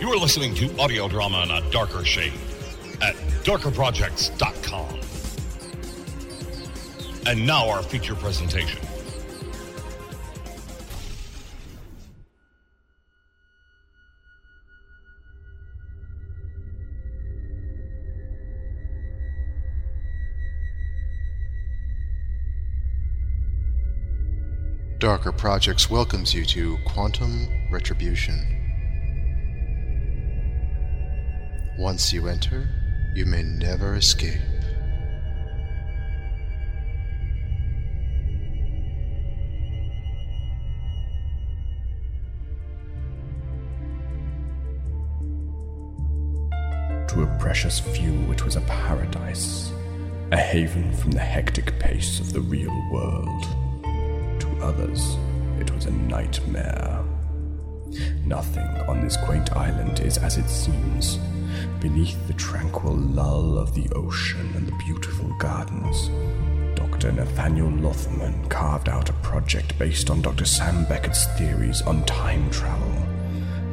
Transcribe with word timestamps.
You 0.00 0.12
are 0.12 0.16
listening 0.16 0.54
to 0.54 0.80
audio 0.80 1.08
drama 1.08 1.42
in 1.42 1.50
a 1.50 1.70
darker 1.72 2.04
shade 2.04 2.32
at 3.02 3.16
darkerprojects.com. 3.42 5.00
And 7.26 7.44
now 7.44 7.68
our 7.68 7.82
feature 7.82 8.14
presentation. 8.14 8.80
Darker 25.00 25.32
Projects 25.32 25.90
welcomes 25.90 26.32
you 26.32 26.44
to 26.44 26.78
Quantum 26.84 27.48
Retribution. 27.72 28.67
Once 31.78 32.12
you 32.12 32.26
enter, 32.26 32.68
you 33.14 33.24
may 33.24 33.40
never 33.40 33.94
escape. 33.94 34.40
To 47.06 47.22
a 47.22 47.36
precious 47.38 47.78
few, 47.78 48.12
it 48.32 48.44
was 48.44 48.56
a 48.56 48.60
paradise, 48.62 49.70
a 50.32 50.36
haven 50.36 50.92
from 50.96 51.12
the 51.12 51.20
hectic 51.20 51.78
pace 51.78 52.18
of 52.18 52.32
the 52.32 52.40
real 52.40 52.74
world. 52.90 53.44
To 54.40 54.48
others, 54.60 55.16
it 55.60 55.72
was 55.72 55.86
a 55.86 55.92
nightmare. 55.92 57.04
Nothing 58.24 58.66
on 58.88 59.00
this 59.00 59.16
quaint 59.16 59.52
island 59.52 60.00
is 60.00 60.18
as 60.18 60.38
it 60.38 60.48
seems. 60.48 61.20
Beneath 61.80 62.26
the 62.26 62.34
tranquil 62.34 62.96
lull 62.96 63.58
of 63.58 63.74
the 63.74 63.88
ocean 63.94 64.52
and 64.56 64.66
the 64.66 64.76
beautiful 64.84 65.32
gardens, 65.38 66.08
Dr. 66.76 67.12
Nathaniel 67.12 67.70
Lothman 67.70 68.48
carved 68.48 68.88
out 68.88 69.08
a 69.08 69.12
project 69.14 69.78
based 69.78 70.10
on 70.10 70.22
Dr. 70.22 70.44
Sam 70.44 70.84
Beckett's 70.86 71.26
theories 71.38 71.82
on 71.82 72.04
time 72.06 72.50
travel. 72.50 72.92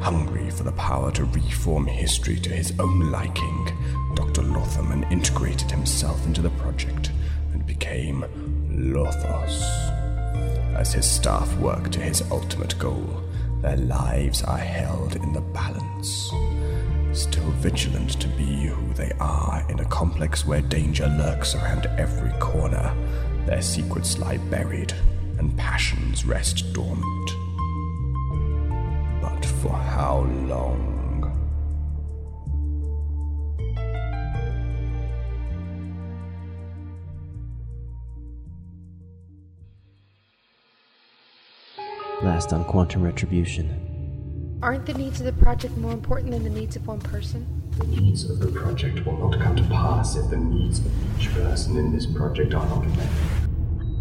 Hungry 0.00 0.50
for 0.50 0.62
the 0.62 0.72
power 0.72 1.10
to 1.12 1.24
reform 1.24 1.86
history 1.86 2.36
to 2.40 2.50
his 2.50 2.72
own 2.78 3.10
liking, 3.10 3.68
Dr. 4.14 4.42
Lothman 4.42 5.10
integrated 5.10 5.70
himself 5.70 6.24
into 6.26 6.42
the 6.42 6.50
project 6.50 7.10
and 7.52 7.66
became 7.66 8.24
Lothos. 8.70 9.62
As 10.76 10.92
his 10.92 11.10
staff 11.10 11.52
work 11.56 11.90
to 11.90 12.00
his 12.00 12.22
ultimate 12.30 12.78
goal, 12.78 13.22
their 13.62 13.76
lives 13.78 14.42
are 14.42 14.58
held 14.58 15.16
in 15.16 15.32
the 15.32 15.40
balance. 15.40 16.30
Still 17.16 17.50
vigilant 17.52 18.20
to 18.20 18.28
be 18.28 18.66
who 18.66 18.92
they 18.92 19.10
are 19.18 19.64
in 19.70 19.80
a 19.80 19.86
complex 19.86 20.44
where 20.44 20.60
danger 20.60 21.06
lurks 21.16 21.54
around 21.54 21.86
every 21.98 22.30
corner, 22.40 22.94
their 23.46 23.62
secrets 23.62 24.18
lie 24.18 24.36
buried 24.36 24.92
and 25.38 25.56
passions 25.56 26.26
rest 26.26 26.74
dormant. 26.74 27.30
But 29.22 29.46
for 29.46 29.72
how 29.72 30.26
long? 30.44 30.92
Last 42.22 42.52
on 42.52 42.66
Quantum 42.66 43.02
Retribution. 43.02 43.85
Aren't 44.66 44.84
the 44.84 44.94
needs 44.94 45.20
of 45.20 45.26
the 45.26 45.32
project 45.44 45.76
more 45.76 45.92
important 45.92 46.32
than 46.32 46.42
the 46.42 46.50
needs 46.50 46.74
of 46.74 46.84
one 46.88 46.98
person? 46.98 47.46
The 47.78 47.86
needs 47.86 48.28
of 48.28 48.40
the 48.40 48.48
project 48.48 49.06
will 49.06 49.16
not 49.16 49.40
come 49.40 49.54
to 49.54 49.62
pass 49.62 50.16
if 50.16 50.28
the 50.28 50.38
needs 50.38 50.80
of 50.80 51.20
each 51.20 51.32
person 51.34 51.76
in 51.76 51.92
this 51.92 52.04
project 52.04 52.52
are 52.52 52.66
not 52.66 52.84
met. 52.84 53.08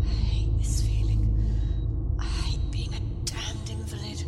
I 0.03 0.11
hate 0.11 0.57
this 0.57 0.81
feeling. 0.81 2.17
I 2.19 2.23
hate 2.23 2.71
being 2.71 2.91
a 2.95 2.99
damned 3.25 3.69
invalid. 3.69 4.25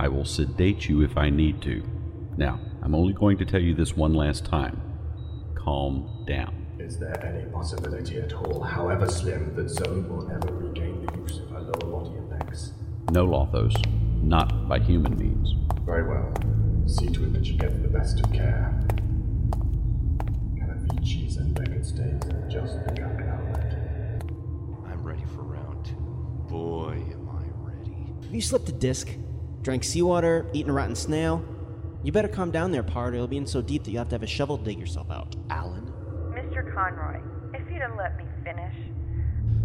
I 0.00 0.08
will 0.08 0.24
sedate 0.24 0.88
you 0.88 1.02
if 1.02 1.18
I 1.18 1.28
need 1.28 1.60
to. 1.64 1.82
Now, 2.38 2.58
I'm 2.80 2.94
only 2.94 3.12
going 3.12 3.36
to 3.36 3.44
tell 3.44 3.60
you 3.60 3.74
this 3.74 3.94
one 3.94 4.14
last 4.14 4.46
time. 4.46 4.80
Calm 5.54 6.24
down. 6.26 6.64
Is 6.78 6.98
there 6.98 7.22
any 7.22 7.44
possibility 7.52 8.18
at 8.18 8.32
all, 8.32 8.62
however 8.62 9.06
slim, 9.06 9.54
that 9.56 9.68
Zoe 9.68 10.00
will 10.00 10.30
ever 10.30 10.50
regain 10.50 11.04
the 11.04 11.18
use 11.18 11.40
of 11.40 11.50
her 11.50 11.60
lower 11.60 12.04
body 12.04 12.16
and 12.16 12.30
legs? 12.30 12.72
No, 13.10 13.26
Lothos. 13.26 13.74
Not 14.22 14.68
by 14.68 14.80
human 14.80 15.16
means. 15.16 15.54
Very 15.88 16.06
well. 16.06 16.30
See 16.86 17.08
to 17.08 17.24
it 17.24 17.32
that 17.32 17.46
you 17.46 17.56
get 17.56 17.82
the 17.82 17.88
best 17.88 18.20
of 18.20 18.30
care. 18.30 18.78
Calavicci's 20.54 21.38
and 21.38 21.54
Beckett's 21.54 21.92
days 21.92 22.22
have 22.24 22.46
just 22.46 22.84
begun 22.88 23.16
now. 23.16 23.40
I'm 24.84 25.02
ready 25.02 25.24
for 25.34 25.40
round 25.44 25.86
two. 25.86 25.94
Boy, 26.50 27.02
am 27.10 27.30
I 27.30 27.70
ready. 27.70 28.12
Have 28.22 28.34
you 28.34 28.42
slipped 28.42 28.68
a 28.68 28.72
disc? 28.72 29.08
Drank 29.62 29.82
seawater? 29.82 30.46
Eaten 30.52 30.70
a 30.70 30.74
rotten 30.74 30.94
snail? 30.94 31.42
You 32.02 32.12
better 32.12 32.28
calm 32.28 32.50
down 32.50 32.70
there, 32.70 32.82
Pard. 32.82 33.14
It'll 33.14 33.26
be 33.26 33.38
in 33.38 33.46
so 33.46 33.62
deep 33.62 33.84
that 33.84 33.90
you'll 33.90 34.00
have 34.00 34.10
to 34.10 34.14
have 34.14 34.22
a 34.22 34.26
shovel 34.26 34.58
to 34.58 34.64
dig 34.64 34.78
yourself 34.78 35.10
out. 35.10 35.36
Alan? 35.48 35.90
Mr. 36.34 36.70
Conroy, 36.74 37.22
if 37.54 37.66
you'd 37.70 37.80
have 37.80 37.96
let 37.96 38.14
me 38.18 38.24
finish. 38.44 38.74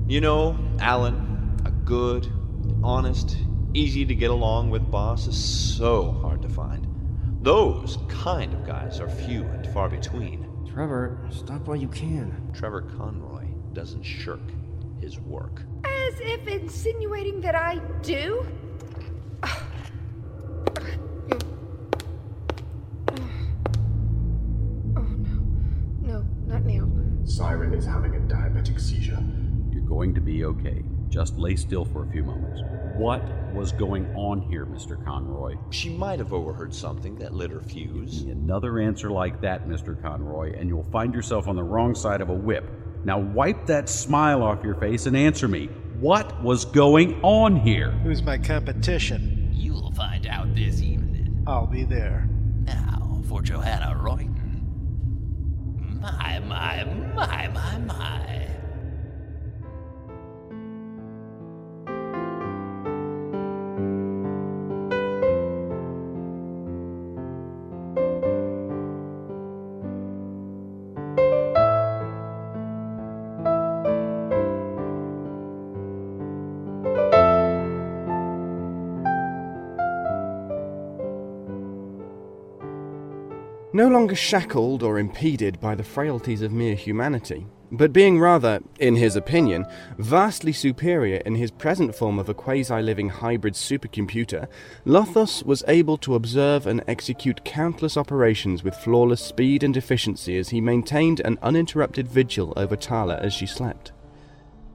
You 0.08 0.22
know, 0.22 0.58
Alan, 0.80 1.60
a 1.66 1.72
good, 1.72 2.32
honest, 2.82 3.36
easy 3.74 4.06
to 4.06 4.16
get 4.16 4.30
along 4.30 4.70
with 4.70 4.90
boss 4.90 5.28
is 5.28 5.38
so 5.38 6.12
hard 6.12 6.42
to 6.42 6.50
find. 6.50 6.88
Those 7.42 7.98
kind 8.08 8.54
of 8.54 8.66
guys 8.66 9.00
are 9.00 9.10
few 9.10 9.44
and 9.44 9.68
far 9.74 9.90
between. 9.90 10.48
Trevor, 10.72 11.20
stop 11.30 11.68
while 11.68 11.76
you 11.76 11.88
can. 11.88 12.52
Trevor 12.54 12.82
Conroy 12.82 13.48
doesn't 13.74 14.04
shirk 14.04 14.42
his 15.02 15.20
work. 15.20 15.62
As 15.84 16.14
if 16.20 16.48
insinuating 16.48 17.42
that 17.42 17.56
I 17.56 17.80
do? 18.02 18.46
Oh 24.96 25.02
no. 25.02 25.38
No, 26.02 26.26
not 26.46 26.64
now. 26.64 26.88
Siren 27.26 27.74
is 27.74 27.86
having 27.86 28.16
a 28.16 28.20
diabetic 28.20 28.80
seizure. 28.80 29.22
You're 29.72 29.82
going 29.82 30.14
to 30.14 30.22
be 30.22 30.46
okay. 30.46 30.84
Just 31.14 31.38
lay 31.38 31.56
still 31.56 31.86
for 31.86 32.02
a 32.02 32.08
few 32.08 32.24
moments. 32.24 32.62
What 32.98 33.22
was 33.54 33.72
going 33.72 34.08
on 34.16 34.42
here, 34.42 34.66
Mr. 34.66 34.98
Conroy? 35.06 35.58
She 35.70 35.90
might 35.90 36.18
have 36.18 36.34
overheard 36.34 36.74
something 36.74 37.16
that 37.18 37.36
lit 37.36 37.52
her 37.52 37.62
fuse. 37.62 38.24
Another 38.24 38.80
answer 38.80 39.12
like 39.12 39.40
that, 39.42 39.68
Mr. 39.68 40.02
Conroy, 40.02 40.58
and 40.58 40.68
you'll 40.68 40.90
find 40.92 41.14
yourself 41.14 41.48
on 41.48 41.56
the 41.56 41.62
wrong 41.62 41.94
side 41.94 42.22
of 42.22 42.30
a 42.30 42.34
whip. 42.34 42.68
Now 43.06 43.20
wipe 43.20 43.68
that 43.68 43.90
smile 43.90 44.42
off 44.42 44.64
your 44.64 44.74
face 44.74 45.06
and 45.06 45.16
answer 45.16 45.48
me. 45.48 45.68
What 46.00 46.42
was 46.42 46.66
going 46.66 47.22
on 47.22 47.58
here? 47.58 47.92
Who's 47.92 48.24
my 48.24 48.40
competition? 48.40 49.52
You'll 49.54 49.92
find 49.92 50.26
out 50.26 50.56
this 50.56 50.82
evening. 50.82 51.44
I'll 51.46 51.68
be 51.68 51.84
there. 51.84 52.28
Now 52.66 53.22
for 53.30 53.44
Joanna 53.44 53.96
Royden. 54.02 54.32
My, 56.02 56.40
my, 56.40 56.84
my, 57.14 57.48
my, 57.50 57.78
my. 57.78 58.43
No 83.76 83.88
longer 83.88 84.14
shackled 84.14 84.84
or 84.84 85.00
impeded 85.00 85.60
by 85.60 85.74
the 85.74 85.84
frailties 85.84 86.44
of 86.44 86.52
mere 86.52 86.76
humanity, 86.76 87.48
but 87.72 87.92
being 87.92 88.20
rather, 88.20 88.60
in 88.80 88.96
his 88.96 89.16
opinion, 89.16 89.66
vastly 89.98 90.54
superior 90.54 91.18
in 91.26 91.34
his 91.34 91.50
present 91.50 91.96
form 91.96 92.20
of 92.20 92.30
a 92.30 92.36
quasi 92.36 92.80
living 92.84 93.10
hybrid 93.10 93.56
supercomputer, 93.56 94.48
Lothos 94.86 95.44
was 95.44 95.64
able 95.68 95.98
to 95.98 96.14
observe 96.14 96.68
and 96.68 96.84
execute 96.88 97.44
countless 97.46 97.98
operations 97.98 98.64
with 98.64 98.76
flawless 98.76 99.22
speed 99.22 99.64
and 99.64 99.76
efficiency 99.76 100.38
as 100.38 100.50
he 100.50 100.62
maintained 100.62 101.20
an 101.22 101.40
uninterrupted 101.42 102.08
vigil 102.08 102.54
over 102.56 102.76
Tala 102.76 103.18
as 103.18 103.34
she 103.34 103.48
slept. 103.48 103.92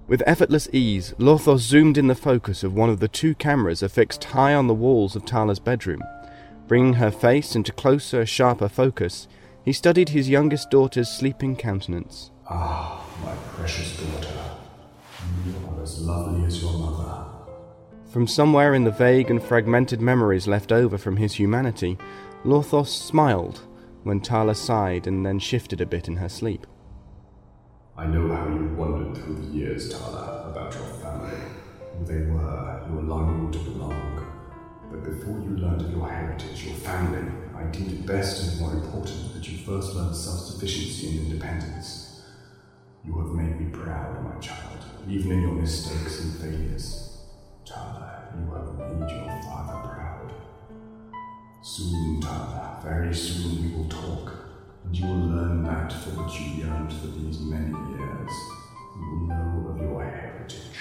With 0.08 0.24
effortless 0.26 0.68
ease, 0.72 1.14
Lothos 1.18 1.60
zoomed 1.60 1.98
in 1.98 2.08
the 2.08 2.16
focus 2.16 2.64
of 2.64 2.74
one 2.74 2.90
of 2.90 2.98
the 2.98 3.06
two 3.06 3.36
cameras 3.36 3.80
affixed 3.80 4.24
high 4.24 4.54
on 4.54 4.66
the 4.66 4.74
walls 4.74 5.14
of 5.14 5.24
Tala's 5.24 5.60
bedroom. 5.60 6.02
Bringing 6.68 6.92
her 6.94 7.10
face 7.10 7.56
into 7.56 7.72
closer, 7.72 8.26
sharper 8.26 8.68
focus, 8.68 9.26
he 9.64 9.72
studied 9.72 10.10
his 10.10 10.28
youngest 10.28 10.70
daughter's 10.70 11.08
sleeping 11.08 11.56
countenance. 11.56 12.30
Ah, 12.46 13.02
my 13.24 13.34
precious 13.56 13.96
daughter. 13.96 14.34
You 15.46 15.54
are 15.66 15.82
as 15.82 15.98
lovely 16.02 16.44
as 16.44 16.60
your 16.60 16.74
mother. 16.74 17.24
From 18.10 18.26
somewhere 18.26 18.74
in 18.74 18.84
the 18.84 18.90
vague 18.90 19.30
and 19.30 19.42
fragmented 19.42 20.02
memories 20.02 20.46
left 20.46 20.70
over 20.70 20.98
from 20.98 21.16
his 21.16 21.32
humanity, 21.32 21.96
Lothos 22.44 22.90
smiled 22.90 23.62
when 24.02 24.20
Tala 24.20 24.54
sighed 24.54 25.06
and 25.06 25.24
then 25.24 25.38
shifted 25.38 25.80
a 25.80 25.86
bit 25.86 26.06
in 26.06 26.16
her 26.16 26.28
sleep. 26.28 26.66
I 27.96 28.06
know 28.06 28.28
how 28.28 28.46
you 28.46 28.74
wondered 28.76 29.16
through 29.16 29.36
the 29.36 29.56
years, 29.56 29.88
Tala, 29.88 30.50
about 30.50 30.74
your 30.74 30.84
family, 30.84 31.34
who 31.98 32.04
they 32.04 32.30
were, 32.30 32.82
you 32.90 32.98
allowed 33.00 33.54
you 33.54 33.58
to 33.58 33.70
belong. 33.70 34.27
But 34.90 35.04
before 35.04 35.38
you 35.38 35.56
learned 35.56 35.82
of 35.82 35.90
your 35.90 36.08
heritage, 36.08 36.64
your 36.64 36.74
family, 36.76 37.30
I 37.54 37.64
deemed 37.64 37.92
it 37.92 38.06
best 38.06 38.42
and 38.42 38.60
more 38.60 38.72
important 38.72 39.34
that 39.34 39.46
you 39.46 39.58
first 39.58 39.94
learn 39.94 40.14
self-sufficiency 40.14 41.18
and 41.18 41.26
independence. 41.26 42.22
You 43.04 43.18
have 43.18 43.32
made 43.32 43.60
me 43.60 43.66
proud, 43.70 44.24
my 44.24 44.40
child, 44.40 44.78
even 45.06 45.32
in 45.32 45.42
your 45.42 45.52
mistakes 45.52 46.20
and 46.20 46.34
failures. 46.36 47.18
Tala, 47.66 48.28
you 48.34 48.50
have 48.52 48.78
made 48.78 49.10
your 49.10 49.42
father 49.42 49.88
proud. 49.88 50.32
Soon, 51.62 52.20
Tala, 52.20 52.80
very 52.82 53.14
soon 53.14 53.62
we 53.62 53.76
will 53.76 53.88
talk, 53.88 54.32
and 54.84 54.96
you 54.96 55.06
will 55.06 55.28
learn 55.36 55.64
that 55.64 55.92
for 55.92 56.10
which 56.10 56.40
you 56.40 56.64
yearned 56.64 56.92
for 56.92 57.08
these 57.08 57.40
many 57.40 57.72
years. 57.90 58.32
You 58.96 59.10
will 59.10 59.26
know 59.26 59.68
of 59.70 59.76
your 59.82 60.02
heritage. 60.02 60.80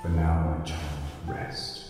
For 0.00 0.08
now, 0.08 0.56
my 0.58 0.64
child, 0.64 0.80
rest. 1.26 1.87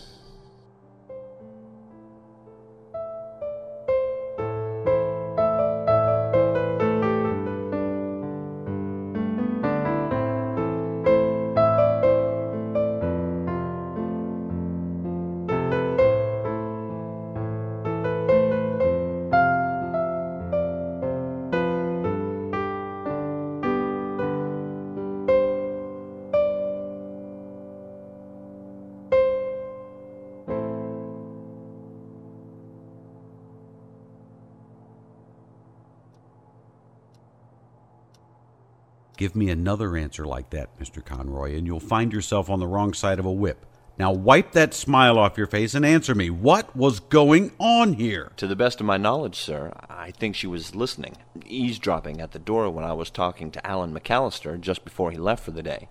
Give 39.19 39.35
me 39.35 39.51
another 39.51 39.97
answer 39.97 40.25
like 40.25 40.51
that, 40.51 40.79
Mr. 40.79 41.05
Conroy, 41.05 41.57
and 41.57 41.67
you'll 41.67 41.81
find 41.81 42.13
yourself 42.13 42.49
on 42.49 42.61
the 42.61 42.69
wrong 42.69 42.95
side 42.95 43.19
of 43.19 43.27
a 43.27 43.33
whip. 43.33 43.67
Now 43.99 44.13
wipe 44.13 44.53
that 44.53 44.73
smile 44.73 45.19
off 45.19 45.37
your 45.37 45.49
face 45.49 45.75
and 45.75 45.85
answer 45.85 46.15
me. 46.15 46.31
What 46.31 46.77
was 46.77 47.01
going 47.01 47.51
on 47.59 47.95
here? 47.95 48.31
To 48.37 48.47
the 48.47 48.55
best 48.55 48.79
of 48.79 48.87
my 48.87 48.97
knowledge, 48.97 49.35
sir, 49.35 49.73
I 49.91 50.13
think 50.13 50.37
she 50.37 50.47
was 50.47 50.77
listening, 50.77 51.17
eavesdropping 51.45 52.21
at 52.21 52.31
the 52.31 52.39
door 52.39 52.71
when 52.71 52.85
I 52.85 52.93
was 52.93 53.11
talking 53.11 53.51
to 53.51 53.67
Alan 53.67 53.93
McAllister 53.93 54.61
just 54.61 54.85
before 54.85 55.11
he 55.11 55.17
left 55.17 55.45
for 55.45 55.51
the 55.51 55.65
day. 55.65 55.89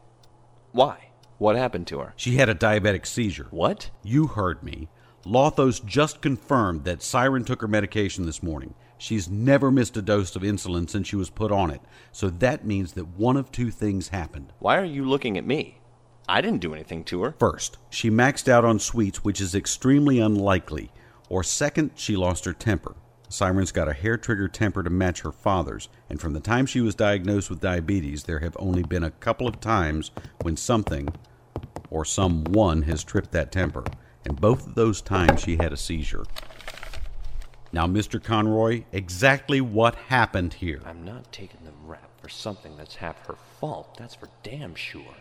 Why? 0.71 1.09
What 1.37 1.57
happened 1.57 1.87
to 1.87 1.99
her? 1.99 2.13
She 2.15 2.37
had 2.37 2.47
a 2.47 2.55
diabetic 2.55 3.05
seizure. 3.05 3.47
What? 3.51 3.89
You 4.03 4.27
heard 4.27 4.63
me. 4.63 4.87
Lothos 5.25 5.83
just 5.85 6.21
confirmed 6.21 6.85
that 6.85 7.03
Siren 7.03 7.43
took 7.43 7.59
her 7.59 7.67
medication 7.67 8.25
this 8.25 8.41
morning. 8.41 8.73
She's 8.97 9.29
never 9.29 9.71
missed 9.71 9.97
a 9.97 10.01
dose 10.01 10.35
of 10.35 10.41
insulin 10.41 10.89
since 10.89 11.07
she 11.07 11.15
was 11.15 11.29
put 11.29 11.51
on 11.51 11.69
it. 11.69 11.81
So 12.11 12.29
that 12.29 12.65
means 12.65 12.93
that 12.93 13.07
one 13.07 13.37
of 13.37 13.51
two 13.51 13.71
things 13.71 14.09
happened. 14.09 14.53
Why 14.59 14.77
are 14.77 14.85
you 14.85 15.05
looking 15.05 15.37
at 15.37 15.45
me? 15.45 15.79
I 16.27 16.41
didn't 16.41 16.61
do 16.61 16.73
anything 16.73 17.03
to 17.05 17.23
her. 17.23 17.35
First, 17.39 17.77
she 17.89 18.09
maxed 18.09 18.49
out 18.49 18.65
on 18.65 18.79
sweets, 18.79 19.23
which 19.23 19.39
is 19.39 19.55
extremely 19.55 20.19
unlikely. 20.19 20.91
Or 21.29 21.43
second, 21.43 21.91
she 21.95 22.15
lost 22.15 22.45
her 22.45 22.53
temper. 22.53 22.95
Siren's 23.29 23.71
got 23.71 23.89
a 23.89 23.93
hair 23.93 24.17
trigger 24.17 24.47
temper 24.47 24.83
to 24.83 24.89
match 24.89 25.21
her 25.21 25.31
father's, 25.31 25.89
and 26.09 26.19
from 26.19 26.33
the 26.33 26.39
time 26.39 26.65
she 26.65 26.79
was 26.79 26.95
diagnosed 26.95 27.49
with 27.49 27.59
diabetes, 27.59 28.23
there 28.23 28.39
have 28.39 28.55
only 28.57 28.83
been 28.83 29.03
a 29.03 29.11
couple 29.11 29.47
of 29.47 29.59
times 29.59 30.11
when 30.41 30.55
something 30.55 31.09
or 31.89 32.05
someone 32.05 32.83
has 32.83 33.03
tripped 33.03 33.31
that 33.31 33.51
temper, 33.51 33.83
and 34.25 34.39
both 34.39 34.67
of 34.67 34.75
those 34.75 35.01
times 35.01 35.41
she 35.41 35.57
had 35.57 35.73
a 35.73 35.77
seizure. 35.77 36.25
Now, 37.73 37.85
Mr. 37.85 38.23
Conroy, 38.23 38.83
exactly 38.93 39.59
what 39.59 39.95
happened 39.95 40.53
here? 40.53 40.81
I'm 40.85 41.03
not 41.03 41.31
taking 41.33 41.65
the 41.65 41.73
rap 41.85 42.09
for 42.21 42.29
something 42.29 42.77
that's 42.77 42.95
half 42.95 43.25
her 43.27 43.35
fault, 43.59 43.97
that's 43.97 44.15
for 44.15 44.29
damn 44.41 44.73
sure. 44.73 45.15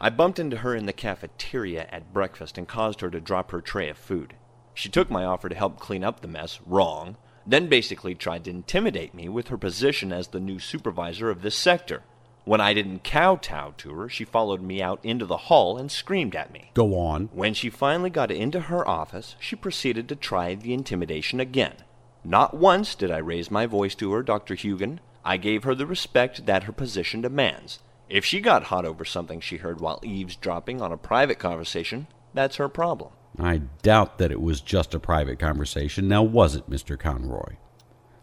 I 0.00 0.08
bumped 0.08 0.38
into 0.38 0.58
her 0.58 0.74
in 0.74 0.86
the 0.86 0.94
cafeteria 0.94 1.86
at 1.90 2.14
breakfast 2.14 2.56
and 2.56 2.66
caused 2.66 3.02
her 3.02 3.10
to 3.10 3.20
drop 3.20 3.50
her 3.50 3.60
tray 3.60 3.90
of 3.90 3.98
food. 3.98 4.34
She 4.72 4.88
took 4.88 5.10
my 5.10 5.24
offer 5.24 5.50
to 5.50 5.54
help 5.54 5.78
clean 5.78 6.02
up 6.02 6.20
the 6.20 6.28
mess 6.28 6.58
wrong, 6.64 7.18
then 7.46 7.68
basically 7.68 8.14
tried 8.14 8.44
to 8.44 8.50
intimidate 8.50 9.12
me 9.12 9.28
with 9.28 9.48
her 9.48 9.58
position 9.58 10.12
as 10.12 10.28
the 10.28 10.40
new 10.40 10.58
supervisor 10.58 11.28
of 11.28 11.42
this 11.42 11.54
sector. 11.54 12.02
When 12.50 12.60
I 12.60 12.74
didn't 12.74 13.04
kowtow 13.04 13.74
to 13.76 13.94
her, 13.94 14.08
she 14.08 14.24
followed 14.24 14.60
me 14.60 14.82
out 14.82 14.98
into 15.04 15.24
the 15.24 15.36
hall 15.36 15.78
and 15.78 15.88
screamed 15.88 16.34
at 16.34 16.52
me. 16.52 16.72
Go 16.74 16.98
on. 16.98 17.26
When 17.32 17.54
she 17.54 17.70
finally 17.70 18.10
got 18.10 18.32
into 18.32 18.62
her 18.62 18.88
office, 18.88 19.36
she 19.38 19.54
proceeded 19.54 20.08
to 20.08 20.16
try 20.16 20.56
the 20.56 20.74
intimidation 20.74 21.38
again. 21.38 21.84
Not 22.24 22.54
once 22.54 22.96
did 22.96 23.08
I 23.08 23.18
raise 23.18 23.52
my 23.52 23.66
voice 23.66 23.94
to 23.94 24.12
her, 24.14 24.24
Dr. 24.24 24.56
Hugan. 24.56 24.98
I 25.24 25.36
gave 25.36 25.62
her 25.62 25.76
the 25.76 25.86
respect 25.86 26.46
that 26.46 26.64
her 26.64 26.72
position 26.72 27.20
demands. 27.20 27.78
If 28.08 28.24
she 28.24 28.40
got 28.40 28.64
hot 28.64 28.84
over 28.84 29.04
something 29.04 29.38
she 29.38 29.58
heard 29.58 29.80
while 29.80 30.00
eavesdropping 30.02 30.82
on 30.82 30.90
a 30.90 30.96
private 30.96 31.38
conversation, 31.38 32.08
that's 32.34 32.56
her 32.56 32.68
problem. 32.68 33.12
I 33.38 33.58
doubt 33.82 34.18
that 34.18 34.32
it 34.32 34.40
was 34.42 34.60
just 34.60 34.92
a 34.92 34.98
private 34.98 35.38
conversation. 35.38 36.08
Now, 36.08 36.24
was 36.24 36.56
it, 36.56 36.68
Mr. 36.68 36.98
Conroy? 36.98 37.58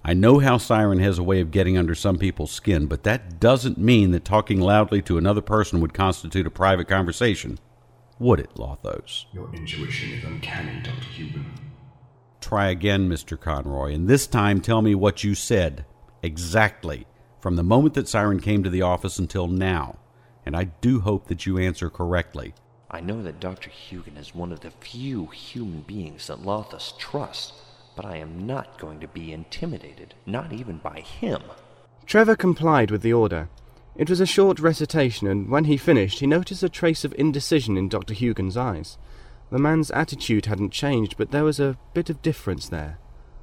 I 0.09 0.13
know 0.13 0.39
how 0.39 0.57
Siren 0.57 0.99
has 0.99 1.19
a 1.19 1.23
way 1.23 1.41
of 1.41 1.51
getting 1.51 1.77
under 1.77 1.93
some 1.93 2.17
people's 2.17 2.51
skin, 2.51 2.85
but 2.85 3.03
that 3.03 3.41
doesn't 3.41 3.77
mean 3.77 4.11
that 4.11 4.23
talking 4.23 4.61
loudly 4.61 5.01
to 5.01 5.17
another 5.17 5.41
person 5.41 5.81
would 5.81 5.93
constitute 5.93 6.47
a 6.47 6.49
private 6.49 6.87
conversation. 6.87 7.59
Would 8.17 8.39
it, 8.39 8.55
Lothos? 8.55 9.25
Your 9.33 9.53
intuition 9.53 10.13
is 10.13 10.23
uncanny, 10.23 10.81
Dr. 10.81 11.09
Hugan. 11.13 11.43
Try 12.39 12.69
again, 12.69 13.09
Mr. 13.09 13.37
Conroy, 13.37 13.93
and 13.93 14.07
this 14.07 14.27
time 14.27 14.61
tell 14.61 14.81
me 14.81 14.95
what 14.95 15.25
you 15.25 15.35
said. 15.35 15.83
Exactly. 16.23 17.05
From 17.41 17.57
the 17.57 17.63
moment 17.63 17.93
that 17.95 18.07
Siren 18.07 18.39
came 18.39 18.63
to 18.63 18.69
the 18.69 18.83
office 18.83 19.19
until 19.19 19.49
now. 19.49 19.99
And 20.45 20.55
I 20.55 20.63
do 20.79 21.01
hope 21.01 21.27
that 21.27 21.45
you 21.45 21.57
answer 21.57 21.89
correctly. 21.89 22.53
I 22.89 23.01
know 23.01 23.21
that 23.23 23.41
Dr. 23.41 23.69
Hugan 23.69 24.17
is 24.17 24.33
one 24.33 24.53
of 24.53 24.61
the 24.61 24.71
few 24.71 25.25
human 25.25 25.81
beings 25.81 26.27
that 26.27 26.43
Lothos 26.43 26.97
trusts, 26.97 27.51
but 27.97 28.05
I 28.05 28.17
am 28.17 28.45
not 28.45 28.77
going 28.77 29.01
to 29.01 29.07
be 29.07 29.33
intimidated, 29.33 30.13
not 30.25 30.53
even 30.53 30.77
by 30.77 31.01
him. 31.01 31.41
Trevor 32.05 32.37
complied 32.37 32.91
with 32.91 33.01
the 33.01 33.11
order. 33.11 33.49
It 33.97 34.09
was 34.09 34.21
a 34.21 34.27
short 34.27 34.59
recitation, 34.59 35.27
and 35.27 35.49
when 35.49 35.63
he 35.63 35.75
finished, 35.75 36.19
he 36.19 36.27
noticed 36.27 36.61
a 36.61 36.69
trace 36.69 37.03
of 37.03 37.15
indecision 37.17 37.75
in 37.75 37.89
Dr. 37.89 38.13
Hugan's 38.13 38.55
eyes. 38.55 38.99
The 39.49 39.57
man's 39.57 39.89
attitude 39.89 40.45
hadn't 40.45 40.69
changed, 40.69 41.17
but 41.17 41.31
there 41.31 41.43
was 41.43 41.59
a 41.59 41.77
bit 41.95 42.11
of 42.11 42.21
difference 42.21 42.69
there. 42.69 42.99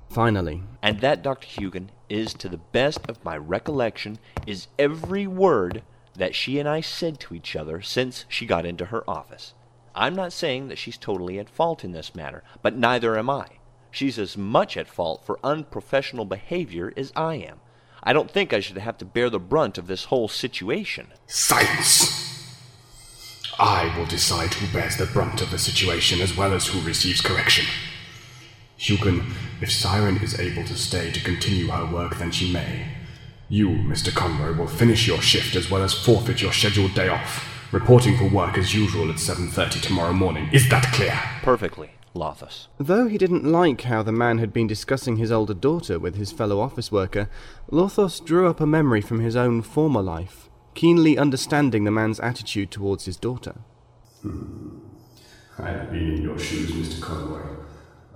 Finally. 0.09 0.63
And 0.81 1.01
that, 1.01 1.23
Dr. 1.23 1.49
Hugan, 1.49 1.89
is, 2.09 2.33
to 2.35 2.49
the 2.49 2.59
best 2.59 3.01
of 3.09 3.25
my 3.25 3.37
recollection, 3.37 4.19
is 4.47 4.69
every 4.79 5.27
word 5.27 5.83
that 6.15 6.37
she 6.37 6.61
and 6.61 6.69
I 6.69 6.81
said 6.81 7.19
to 7.21 7.35
each 7.35 7.57
other 7.57 7.83
since 7.83 8.25
she 8.29 8.47
got 8.47 8.65
into 8.65 8.87
her 8.87 9.09
office. 9.11 9.55
I'm 9.97 10.15
not 10.15 10.33
saying 10.33 10.69
that 10.69 10.79
she's 10.79 10.97
totally 10.97 11.41
at 11.41 11.49
fault 11.49 11.83
in 11.83 11.91
this 11.91 12.15
matter, 12.15 12.45
but 12.63 12.77
neither 12.77 13.19
am 13.19 13.29
I. 13.29 13.47
She's 13.95 14.19
as 14.19 14.37
much 14.37 14.77
at 14.77 14.89
fault 14.89 15.25
for 15.25 15.39
unprofessional 15.45 16.25
behavior 16.25 16.93
as 16.97 17.13
I 17.15 17.37
am. 17.37 17.61
I 18.03 18.13
don't 18.13 18.29
think 18.29 18.53
I 18.53 18.59
should 18.59 18.77
have 18.77 18.99
to 18.99 19.05
bear 19.05 19.31
the 19.31 19.39
brunt 19.39 19.79
of 19.79 19.87
this 19.87 20.07
whole 20.07 20.27
situation. 20.27 21.13
Silence! 21.29 22.59
I 23.57 23.97
will 23.97 24.07
decide 24.07 24.53
who 24.55 24.67
bears 24.77 24.97
the 24.97 25.07
brunt 25.07 25.41
of 25.41 25.53
the 25.53 25.61
situation 25.61 26.21
as 26.21 26.37
well 26.37 26.53
as 26.53 26.67
who 26.67 26.81
receives 26.81 27.21
correction. 27.21 27.67
Hugan, 28.77 29.33
if 29.61 29.71
Siren 29.71 30.17
is 30.17 30.41
able 30.41 30.65
to 30.65 30.75
stay 30.75 31.13
to 31.13 31.21
continue 31.23 31.69
her 31.69 31.87
work, 31.87 32.17
then 32.19 32.33
she 32.33 32.53
may. 32.53 32.89
You, 33.49 33.69
Mr. 33.69 34.13
Conroy, 34.13 34.59
will 34.59 34.67
finish 34.67 35.07
your 35.07 35.23
shift 35.23 35.55
as 35.55 35.71
well 35.71 35.85
as 35.85 35.95
forfeit 35.95 36.43
your 36.43 36.53
scheduled 36.53 36.95
day 36.95 37.07
off, 37.07 37.47
reporting 37.71 38.19
for 38.19 38.29
work 38.29 38.59
as 38.59 38.75
usual 38.75 39.09
at 39.09 39.19
7.30 39.19 39.81
tomorrow 39.81 40.13
morning. 40.13 40.49
Is 40.53 40.69
that 40.71 40.93
clear? 40.93 41.17
Perfectly, 41.43 41.93
Lothos. 42.15 42.69
Though 42.79 43.09
he 43.09 43.19
didn't 43.19 43.45
like 43.45 43.83
how 43.83 44.03
the 44.03 44.13
man 44.13 44.39
had 44.39 44.53
been 44.53 44.67
discussing 44.67 45.17
his 45.17 45.33
older 45.33 45.55
daughter 45.55 45.99
with 45.99 46.15
his 46.15 46.31
fellow 46.31 46.61
office 46.61 46.93
worker, 46.93 47.29
Lothos 47.71 48.25
drew 48.25 48.49
up 48.49 48.61
a 48.61 48.67
memory 48.67 49.01
from 49.01 49.21
his 49.21 49.35
own 49.35 49.63
former 49.63 50.01
life, 50.01 50.49
keenly 50.75 51.19
understanding 51.19 51.85
the 51.85 51.91
man's 51.91 52.21
attitude 52.21 52.71
towards 52.71 53.07
his 53.07 53.17
daughter. 53.17 53.57
Hmm. 54.23 54.79
I 55.59 55.71
have 55.71 55.91
been 55.91 56.15
in 56.15 56.23
your 56.23 56.39
shoes, 56.39 56.71
Mr. 56.73 57.01
Conway, 57.01 57.43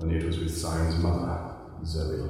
only 0.01 0.17
it 0.17 0.25
was 0.25 0.39
with 0.39 0.57
Siren's 0.57 0.99
mother, 0.99 1.55
Zoe. 1.85 2.29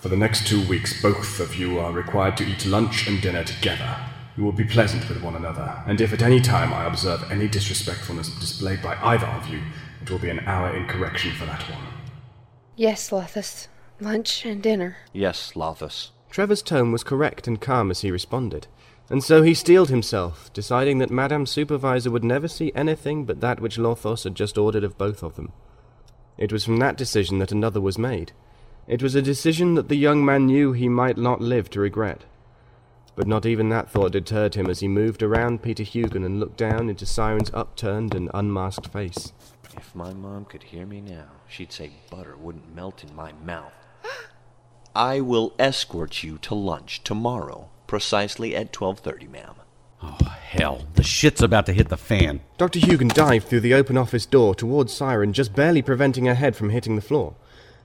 For 0.00 0.10
the 0.10 0.16
next 0.18 0.46
two 0.46 0.66
weeks, 0.68 1.00
both 1.00 1.40
of 1.40 1.56
you 1.56 1.78
are 1.78 1.90
required 1.90 2.36
to 2.36 2.44
eat 2.44 2.66
lunch 2.66 3.06
and 3.06 3.22
dinner 3.22 3.44
together. 3.44 3.96
You 4.36 4.44
will 4.44 4.52
be 4.52 4.64
pleasant 4.64 5.08
with 5.08 5.22
one 5.22 5.36
another, 5.36 5.82
and 5.86 6.00
if 6.00 6.12
at 6.12 6.22
any 6.22 6.40
time 6.40 6.72
I 6.72 6.86
observe 6.86 7.30
any 7.30 7.46
disrespectfulness 7.46 8.28
displayed 8.40 8.82
by 8.82 8.96
either 8.96 9.26
of 9.26 9.48
you, 9.48 9.60
it 10.02 10.10
will 10.10 10.18
be 10.18 10.30
an 10.30 10.40
hour 10.40 10.76
in 10.76 10.86
correction 10.86 11.32
for 11.32 11.46
that 11.46 11.62
one. 11.70 11.86
Yes, 12.74 13.10
Lothos. 13.10 13.68
Lunch 14.00 14.44
and 14.44 14.60
dinner. 14.60 14.96
Yes, 15.12 15.52
Lothos. 15.54 16.10
Trevor's 16.30 16.62
tone 16.62 16.90
was 16.90 17.04
correct 17.04 17.46
and 17.46 17.60
calm 17.60 17.92
as 17.92 18.00
he 18.00 18.10
responded, 18.10 18.66
and 19.08 19.22
so 19.22 19.42
he 19.42 19.54
steeled 19.54 19.88
himself, 19.88 20.52
deciding 20.52 20.98
that 20.98 21.10
Madame 21.10 21.46
Supervisor 21.46 22.10
would 22.10 22.24
never 22.24 22.48
see 22.48 22.72
anything 22.74 23.24
but 23.24 23.40
that 23.40 23.60
which 23.60 23.78
Lothos 23.78 24.24
had 24.24 24.34
just 24.34 24.58
ordered 24.58 24.82
of 24.82 24.98
both 24.98 25.22
of 25.22 25.36
them. 25.36 25.52
It 26.36 26.52
was 26.52 26.64
from 26.64 26.78
that 26.78 26.96
decision 26.96 27.38
that 27.38 27.52
another 27.52 27.80
was 27.80 27.98
made. 27.98 28.32
It 28.88 29.00
was 29.00 29.14
a 29.14 29.22
decision 29.22 29.74
that 29.76 29.88
the 29.88 29.96
young 29.96 30.24
man 30.24 30.46
knew 30.46 30.72
he 30.72 30.88
might 30.88 31.16
not 31.16 31.40
live 31.40 31.70
to 31.70 31.80
regret. 31.80 32.24
But 33.16 33.26
not 33.26 33.46
even 33.46 33.68
that 33.68 33.90
thought 33.90 34.12
deterred 34.12 34.54
him 34.54 34.68
as 34.68 34.80
he 34.80 34.88
moved 34.88 35.22
around 35.22 35.62
Peter 35.62 35.84
Hugon 35.84 36.24
and 36.24 36.40
looked 36.40 36.56
down 36.56 36.88
into 36.88 37.06
Siren's 37.06 37.50
upturned 37.54 38.14
and 38.14 38.30
unmasked 38.34 38.88
face. 38.88 39.32
If 39.76 39.94
my 39.94 40.12
mom 40.12 40.44
could 40.44 40.64
hear 40.64 40.86
me 40.86 41.00
now, 41.00 41.26
she'd 41.48 41.72
say 41.72 41.92
butter 42.10 42.36
wouldn't 42.36 42.74
melt 42.74 43.04
in 43.04 43.14
my 43.14 43.32
mouth. 43.32 43.72
I 44.96 45.20
will 45.20 45.54
escort 45.58 46.22
you 46.22 46.38
to 46.38 46.54
lunch 46.54 47.02
tomorrow, 47.02 47.68
precisely 47.86 48.54
at 48.54 48.72
12:30, 48.72 49.30
ma'am. 49.30 49.54
Oh, 50.02 50.36
hell. 50.42 50.86
The 50.94 51.02
shit's 51.02 51.40
about 51.40 51.66
to 51.66 51.72
hit 51.72 51.88
the 51.88 51.96
fan. 51.96 52.40
Dr. 52.58 52.78
Hugon 52.78 53.08
dived 53.08 53.48
through 53.48 53.60
the 53.60 53.74
open 53.74 53.96
office 53.96 54.26
door 54.26 54.54
towards 54.54 54.92
Siren, 54.92 55.32
just 55.32 55.54
barely 55.54 55.82
preventing 55.82 56.26
her 56.26 56.34
head 56.34 56.54
from 56.54 56.70
hitting 56.70 56.96
the 56.96 57.02
floor. 57.02 57.34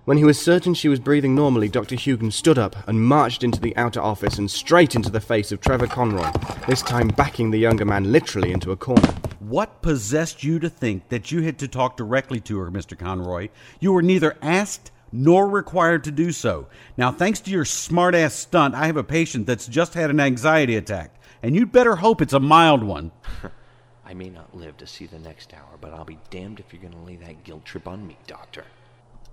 When 0.09 0.17
he 0.17 0.23
was 0.23 0.39
certain 0.41 0.73
she 0.73 0.89
was 0.89 0.99
breathing 0.99 1.35
normally, 1.35 1.67
Dr. 1.67 1.95
Hugon 1.95 2.31
stood 2.31 2.57
up 2.57 2.75
and 2.87 3.05
marched 3.05 3.43
into 3.43 3.59
the 3.59 3.77
outer 3.77 4.01
office 4.01 4.39
and 4.39 4.49
straight 4.49 4.95
into 4.95 5.11
the 5.11 5.21
face 5.21 5.51
of 5.51 5.61
Trevor 5.61 5.85
Conroy, 5.85 6.31
this 6.65 6.81
time 6.81 7.09
backing 7.09 7.51
the 7.51 7.59
younger 7.59 7.85
man 7.85 8.11
literally 8.11 8.51
into 8.51 8.71
a 8.71 8.75
corner. 8.75 9.07
What 9.37 9.83
possessed 9.83 10.43
you 10.43 10.57
to 10.61 10.67
think 10.67 11.09
that 11.09 11.31
you 11.31 11.43
had 11.43 11.59
to 11.59 11.67
talk 11.67 11.95
directly 11.95 12.39
to 12.39 12.57
her, 12.57 12.71
Mr. 12.71 12.97
Conroy? 12.97 13.49
You 13.79 13.93
were 13.93 14.01
neither 14.01 14.35
asked 14.41 14.89
nor 15.11 15.47
required 15.47 16.03
to 16.05 16.11
do 16.11 16.31
so. 16.31 16.65
Now, 16.97 17.11
thanks 17.11 17.39
to 17.41 17.51
your 17.51 17.63
smart-ass 17.63 18.33
stunt, 18.33 18.73
I 18.73 18.87
have 18.87 18.97
a 18.97 19.03
patient 19.03 19.45
that's 19.45 19.67
just 19.67 19.93
had 19.93 20.09
an 20.09 20.19
anxiety 20.19 20.75
attack, 20.75 21.21
and 21.43 21.55
you'd 21.55 21.71
better 21.71 21.97
hope 21.97 22.19
it's 22.19 22.33
a 22.33 22.39
mild 22.39 22.81
one. 22.81 23.11
I 24.07 24.15
may 24.15 24.31
not 24.31 24.57
live 24.57 24.75
to 24.77 24.87
see 24.87 25.05
the 25.05 25.19
next 25.19 25.53
hour, 25.53 25.77
but 25.79 25.93
I'll 25.93 26.03
be 26.03 26.17
damned 26.31 26.59
if 26.59 26.73
you're 26.73 26.81
going 26.81 26.95
to 26.95 27.07
lay 27.07 27.17
that 27.17 27.43
guilt 27.43 27.63
trip 27.63 27.87
on 27.87 28.07
me, 28.07 28.17
Doctor. 28.25 28.65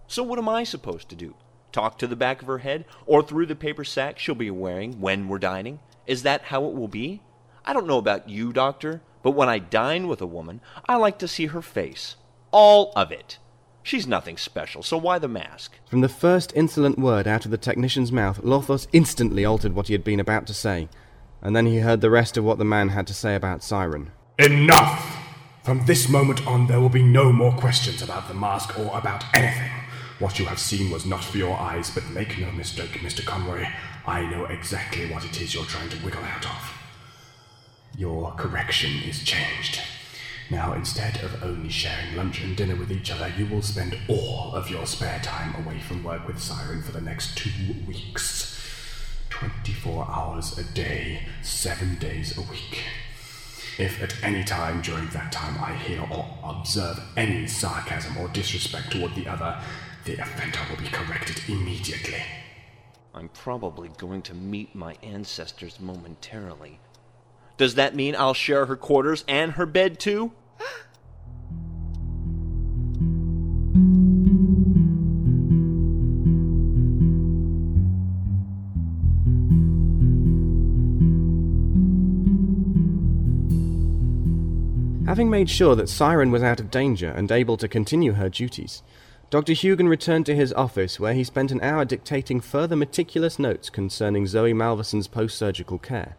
So, 0.09 0.23
what 0.23 0.39
am 0.39 0.49
I 0.49 0.65
supposed 0.65 1.09
to 1.09 1.17
do? 1.17 1.35
Talk 1.73 1.99
to 1.99 2.07
the 2.07 2.17
back 2.17 2.41
of 2.41 2.49
her 2.49 2.59
head 2.59 2.85
or 3.07 3.23
through 3.23 3.47
the 3.47 3.57
paper 3.57 3.85
sack 3.85 4.19
she'll 4.19 4.35
be 4.35 4.51
wearing 4.51 5.01
when 5.01 5.29
we're 5.29 5.39
dining? 5.39 5.81
Is 6.07 6.23
that 6.23 6.45
how 6.45 6.65
it 6.67 6.75
will 6.75 6.89
be? 6.89 7.23
I 7.65 7.73
don't 7.73 7.87
know 7.87 7.99
about 7.99 8.29
you, 8.29 8.53
Doctor, 8.53 9.03
but 9.23 9.33
when 9.33 9.49
I 9.49 9.59
dine 9.59 10.07
with 10.07 10.21
a 10.21 10.27
woman, 10.27 10.61
I 10.89 10.97
like 10.97 11.19
to 11.19 11.29
see 11.29 11.47
her 11.47 11.61
face. 11.61 12.17
All 12.53 12.93
of 12.95 13.11
it. 13.11 13.39
She's 13.83 14.07
nothing 14.07 14.37
special, 14.37 14.83
so 14.83 14.97
why 14.97 15.19
the 15.19 15.29
mask? 15.29 15.75
From 15.87 16.01
the 16.01 16.09
first 16.09 16.53
insolent 16.57 16.99
word 16.99 17.27
out 17.27 17.45
of 17.45 17.51
the 17.51 17.59
technician's 17.59 18.11
mouth, 18.11 18.41
Lothos 18.43 18.87
instantly 18.93 19.45
altered 19.45 19.75
what 19.75 19.89
he 19.89 19.95
had 19.95 20.05
been 20.05 20.21
about 20.21 20.47
to 20.47 20.55
say, 20.55 20.89
and 21.43 21.55
then 21.55 21.67
he 21.67 21.79
heard 21.79 22.01
the 22.01 22.11
rest 22.11 22.37
of 22.37 22.45
what 22.45 22.59
the 22.59 22.65
man 22.65 22.91
had 22.91 23.07
to 23.09 23.15
say 23.15 23.35
about 23.35 23.63
Siren. 23.63 24.13
Enough! 24.39 25.17
From 25.63 25.85
this 25.87 26.09
moment 26.09 26.47
on, 26.47 26.69
there 26.69 26.81
will 26.81 26.89
be 26.89 27.03
no 27.03 27.33
more 27.33 27.53
questions 27.53 28.03
about 28.03 28.29
the 28.29 28.35
mask 28.35 28.79
or 28.79 28.97
about 28.97 29.25
anything. 29.35 29.71
What 30.19 30.39
you 30.39 30.47
have 30.47 30.59
seen 30.59 30.91
was 30.91 31.05
not 31.05 31.23
for 31.23 31.37
your 31.37 31.59
eyes, 31.59 31.91
but 31.91 32.09
make 32.09 32.39
no 32.39 32.51
mistake, 32.51 32.93
Mr. 33.01 33.23
Conroy, 33.23 33.67
I 34.07 34.23
know 34.23 34.47
exactly 34.47 35.11
what 35.11 35.27
it 35.27 35.41
is 35.43 35.55
you're 35.55 35.65
trying 35.65 35.91
to 35.91 36.03
wiggle 36.03 36.25
out 36.25 36.47
of. 36.47 36.73
Your 37.99 38.33
correction 38.33 39.03
is 39.07 39.23
changed. 39.23 39.79
Now, 40.51 40.73
instead 40.73 41.23
of 41.23 41.43
only 41.43 41.69
sharing 41.69 42.17
lunch 42.17 42.41
and 42.41 42.57
dinner 42.57 42.77
with 42.77 42.91
each 42.91 43.11
other, 43.11 43.31
you 43.37 43.47
will 43.47 43.61
spend 43.61 43.99
all 44.09 44.55
of 44.55 44.71
your 44.71 44.87
spare 44.87 45.19
time 45.19 45.55
away 45.63 45.81
from 45.81 46.03
work 46.03 46.27
with 46.27 46.39
Siren 46.41 46.83
for 46.83 46.93
the 46.93 47.01
next 47.01 47.37
two 47.37 47.51
weeks. 47.87 48.55
24 49.29 50.07
hours 50.09 50.57
a 50.57 50.65
day, 50.65 51.25
seven 51.43 51.97
days 51.97 52.39
a 52.39 52.41
week. 52.41 52.85
If 53.79 54.03
at 54.03 54.25
any 54.25 54.45
time 54.45 54.81
during 54.81 55.09
that 55.09 55.31
time 55.31 55.63
I 55.63 55.75
hear 55.75 56.01
or 56.11 56.27
observe 56.43 56.99
any 57.19 57.47
sarcasm 57.47 58.17
or 58.17 58.29
disrespect 58.29 58.93
toward 58.93 59.15
the 59.15 59.29
other, 59.29 59.61
the 60.07 60.23
offender 60.23 60.61
will 60.71 60.81
be 60.81 60.89
corrected 60.89 61.43
immediately. 61.49 62.23
I'm 63.13 63.29
probably 63.31 63.91
going 63.99 64.23
to 64.23 64.35
meet 64.35 64.73
my 64.73 64.97
ancestors 65.03 65.81
momentarily. 65.81 66.79
Does 67.57 67.75
that 67.75 67.97
mean 67.97 68.15
I'll 68.17 68.33
share 68.33 68.67
her 68.67 68.77
quarters 68.77 69.25
and 69.27 69.53
her 69.53 69.67
bed 69.67 69.99
too? 69.99 70.31
Having 85.07 85.31
made 85.31 85.51
sure 85.51 85.75
that 85.75 85.89
Siren 85.89 86.31
was 86.31 86.43
out 86.43 86.61
of 86.61 86.71
danger 86.71 87.09
and 87.09 87.33
able 87.33 87.57
to 87.57 87.67
continue 87.67 88.13
her 88.13 88.29
duties, 88.29 88.83
Dr. 89.29 89.55
Hugon 89.55 89.89
returned 89.89 90.25
to 90.27 90.37
his 90.37 90.53
office 90.53 91.01
where 91.01 91.15
he 91.15 91.25
spent 91.25 91.51
an 91.51 91.61
hour 91.61 91.85
dictating 91.85 92.41
further 92.41 92.77
meticulous 92.77 93.39
notes 93.39 93.71
concerning 93.71 94.27
Zoe 94.27 94.53
Malverson's 94.53 95.09
post 95.09 95.37
surgical 95.37 95.79
care. 95.79 96.17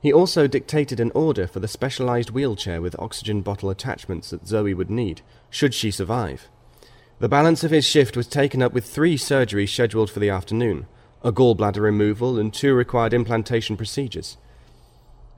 He 0.00 0.12
also 0.12 0.46
dictated 0.46 1.00
an 1.00 1.12
order 1.14 1.46
for 1.46 1.60
the 1.60 1.68
specialized 1.68 2.30
wheelchair 2.30 2.80
with 2.80 2.98
oxygen 2.98 3.42
bottle 3.42 3.68
attachments 3.68 4.30
that 4.30 4.46
Zoe 4.46 4.74
would 4.74 4.90
need, 4.90 5.20
should 5.50 5.74
she 5.74 5.90
survive. 5.90 6.48
The 7.20 7.28
balance 7.28 7.62
of 7.62 7.70
his 7.70 7.84
shift 7.84 8.16
was 8.16 8.26
taken 8.26 8.62
up 8.62 8.72
with 8.72 8.84
three 8.84 9.16
surgeries 9.16 9.70
scheduled 9.70 10.10
for 10.10 10.20
the 10.20 10.30
afternoon 10.30 10.86
a 11.22 11.32
gallbladder 11.32 11.80
removal 11.80 12.38
and 12.38 12.52
two 12.52 12.74
required 12.74 13.14
implantation 13.14 13.78
procedures. 13.78 14.36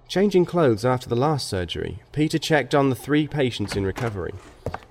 Changing 0.09 0.45
clothes 0.45 0.85
after 0.85 1.09
the 1.09 1.17
last 1.17 1.49
surgery, 1.49 1.99
Peter 2.13 2.39
checked 2.39 2.77
on 2.77 2.91
the 2.91 2.97
three 2.97 3.27
patients 3.27 3.75
in 3.75 3.85
recovery. 3.85 4.35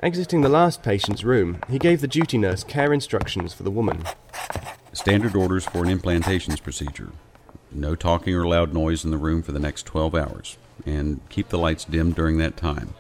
Exiting 0.02 0.42
the 0.42 0.50
last 0.50 0.84
patient's 0.84 1.24
room, 1.24 1.60
he 1.70 1.80
gave 1.80 2.02
the 2.02 2.08
duty 2.08 2.38
nurse 2.38 2.66
care 2.66 2.92
instructions 2.92 3.54
for 3.54 3.64
the 3.64 3.72
woman. 3.72 4.04
Standard 4.92 5.34
orders 5.34 5.66
for 5.66 5.86
an 5.86 5.90
implantations 5.90 6.62
procedure. 6.62 7.14
No 7.72 7.96
talking 7.96 8.36
or 8.36 8.46
loud 8.46 8.74
noise 8.74 9.06
in 9.06 9.12
the 9.12 9.18
room 9.18 9.42
for 9.42 9.54
the 9.54 9.60
next 9.60 9.86
12 9.86 10.16
hours, 10.16 10.58
and 10.86 11.22
keep 11.30 11.48
the 11.48 11.58
lights 11.58 11.86
dim 11.86 12.12
during 12.12 12.38
that 12.40 12.58
time. 12.58 12.94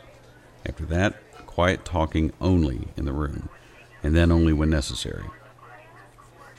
After 0.65 0.85
that, 0.85 1.15
quiet 1.45 1.83
talking 1.83 2.31
only 2.39 2.87
in 2.95 3.03
the 3.03 3.13
room, 3.13 3.49
and 4.01 4.15
then 4.15 4.31
only 4.31 4.53
when 4.53 4.69
necessary. 4.69 5.25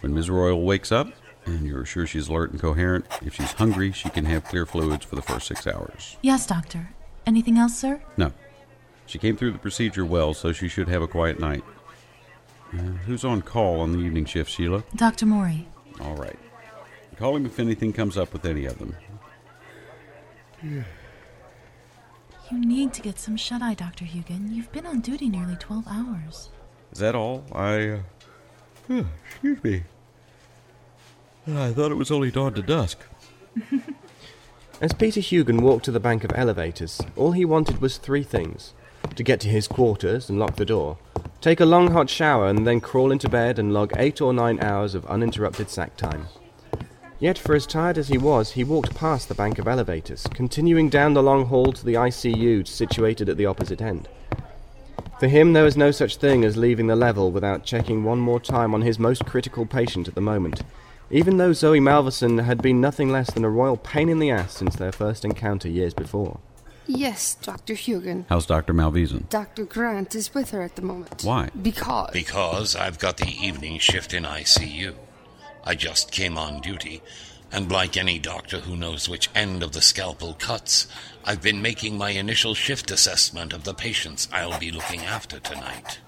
When 0.00 0.14
Ms. 0.14 0.28
Royal 0.28 0.62
wakes 0.62 0.92
up, 0.92 1.08
and 1.46 1.66
you're 1.66 1.84
sure 1.84 2.06
she's 2.06 2.28
alert 2.28 2.50
and 2.50 2.60
coherent, 2.60 3.06
if 3.22 3.34
she's 3.34 3.52
hungry, 3.52 3.92
she 3.92 4.10
can 4.10 4.24
have 4.24 4.44
clear 4.44 4.66
fluids 4.66 5.04
for 5.04 5.16
the 5.16 5.22
first 5.22 5.46
six 5.46 5.66
hours. 5.66 6.16
Yes, 6.20 6.46
doctor. 6.46 6.90
Anything 7.26 7.56
else, 7.58 7.78
sir? 7.78 8.02
No. 8.16 8.32
She 9.06 9.18
came 9.18 9.36
through 9.36 9.52
the 9.52 9.58
procedure 9.58 10.04
well, 10.04 10.34
so 10.34 10.52
she 10.52 10.68
should 10.68 10.88
have 10.88 11.02
a 11.02 11.08
quiet 11.08 11.38
night. 11.38 11.64
Uh, 12.72 12.78
who's 13.06 13.24
on 13.24 13.42
call 13.42 13.80
on 13.80 13.92
the 13.92 13.98
evening 13.98 14.24
shift, 14.24 14.50
Sheila? 14.50 14.82
Dr. 14.96 15.26
Maury. 15.26 15.68
All 16.00 16.16
right. 16.16 16.38
Call 17.16 17.36
him 17.36 17.46
if 17.46 17.58
anything 17.58 17.92
comes 17.92 18.16
up 18.16 18.32
with 18.32 18.44
any 18.44 18.66
of 18.66 18.78
them. 18.78 18.96
You 22.48 22.60
need 22.60 22.92
to 22.92 23.02
get 23.02 23.18
some 23.18 23.36
shut 23.36 23.60
eye, 23.60 23.74
Dr. 23.74 24.04
Hugon. 24.04 24.54
You've 24.54 24.70
been 24.70 24.86
on 24.86 25.00
duty 25.00 25.28
nearly 25.28 25.56
12 25.56 25.84
hours. 25.88 26.50
Is 26.92 27.00
that 27.00 27.16
all? 27.16 27.44
I. 27.52 28.02
Uh, 28.88 29.02
excuse 29.28 29.64
me. 29.64 29.82
I 31.48 31.72
thought 31.72 31.92
it 31.92 31.96
was 31.96 32.10
only 32.10 32.32
dawn 32.32 32.54
to 32.54 32.62
dusk. 32.62 32.98
As 34.80 34.92
Peter 34.92 35.20
Hugon 35.20 35.60
walked 35.60 35.84
to 35.84 35.92
the 35.92 36.00
bank 36.00 36.24
of 36.24 36.32
elevators, 36.34 37.00
all 37.14 37.32
he 37.32 37.44
wanted 37.44 37.80
was 37.80 37.98
three 37.98 38.24
things 38.24 38.74
to 39.14 39.22
get 39.22 39.38
to 39.40 39.48
his 39.48 39.68
quarters 39.68 40.28
and 40.28 40.40
lock 40.40 40.56
the 40.56 40.64
door, 40.64 40.98
take 41.40 41.60
a 41.60 41.64
long 41.64 41.92
hot 41.92 42.10
shower, 42.10 42.48
and 42.48 42.66
then 42.66 42.80
crawl 42.80 43.12
into 43.12 43.28
bed 43.28 43.60
and 43.60 43.72
log 43.72 43.92
eight 43.96 44.20
or 44.20 44.32
nine 44.32 44.58
hours 44.60 44.96
of 44.96 45.06
uninterrupted 45.06 45.70
sack 45.70 45.96
time. 45.96 46.26
Yet, 47.20 47.38
for 47.38 47.54
as 47.54 47.64
tired 47.64 47.96
as 47.96 48.08
he 48.08 48.18
was, 48.18 48.52
he 48.52 48.64
walked 48.64 48.96
past 48.96 49.28
the 49.28 49.34
bank 49.34 49.60
of 49.60 49.68
elevators, 49.68 50.26
continuing 50.34 50.90
down 50.90 51.14
the 51.14 51.22
long 51.22 51.46
hall 51.46 51.72
to 51.72 51.84
the 51.84 51.94
ICU 51.94 52.66
situated 52.66 53.28
at 53.28 53.36
the 53.36 53.46
opposite 53.46 53.80
end. 53.80 54.08
For 55.20 55.28
him, 55.28 55.52
there 55.52 55.64
was 55.64 55.76
no 55.76 55.92
such 55.92 56.16
thing 56.16 56.44
as 56.44 56.58
leaving 56.58 56.88
the 56.88 56.96
level 56.96 57.30
without 57.30 57.64
checking 57.64 58.04
one 58.04 58.18
more 58.18 58.40
time 58.40 58.74
on 58.74 58.82
his 58.82 58.98
most 58.98 59.24
critical 59.24 59.64
patient 59.64 60.08
at 60.08 60.14
the 60.14 60.20
moment, 60.20 60.62
even 61.10 61.36
though 61.36 61.52
Zoe 61.52 61.80
Malverson 61.80 62.44
had 62.44 62.62
been 62.62 62.80
nothing 62.80 63.10
less 63.10 63.30
than 63.32 63.44
a 63.44 63.50
royal 63.50 63.76
pain 63.76 64.08
in 64.08 64.18
the 64.18 64.30
ass 64.30 64.54
since 64.54 64.76
their 64.76 64.92
first 64.92 65.24
encounter 65.24 65.68
years 65.68 65.94
before. 65.94 66.40
Yes, 66.86 67.34
Dr. 67.42 67.74
Hugon. 67.74 68.26
How's 68.28 68.46
Dr. 68.46 68.72
Malveson? 68.72 69.28
Dr. 69.28 69.64
Grant 69.64 70.14
is 70.14 70.32
with 70.34 70.50
her 70.50 70.62
at 70.62 70.76
the 70.76 70.82
moment. 70.82 71.22
Why? 71.24 71.50
Because. 71.60 72.10
Because 72.12 72.76
I've 72.76 72.98
got 72.98 73.16
the 73.16 73.28
evening 73.28 73.78
shift 73.78 74.14
in 74.14 74.22
ICU. 74.22 74.94
I 75.64 75.74
just 75.74 76.12
came 76.12 76.38
on 76.38 76.60
duty. 76.60 77.02
And 77.50 77.70
like 77.70 77.96
any 77.96 78.18
doctor 78.18 78.60
who 78.60 78.76
knows 78.76 79.08
which 79.08 79.30
end 79.34 79.62
of 79.62 79.72
the 79.72 79.80
scalpel 79.80 80.34
cuts, 80.34 80.86
I've 81.24 81.42
been 81.42 81.62
making 81.62 81.98
my 81.98 82.10
initial 82.10 82.54
shift 82.54 82.90
assessment 82.90 83.52
of 83.52 83.64
the 83.64 83.74
patients 83.74 84.28
I'll 84.32 84.58
be 84.58 84.70
looking 84.70 85.00
after 85.00 85.40
tonight. 85.40 85.98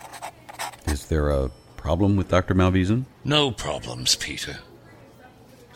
Is 0.87 1.07
there 1.07 1.31
a 1.31 1.51
problem 1.77 2.17
with 2.17 2.29
Dr. 2.29 2.55
Malveson? 2.55 3.05
No 3.25 3.51
problems, 3.51 4.15
Peter. 4.17 4.59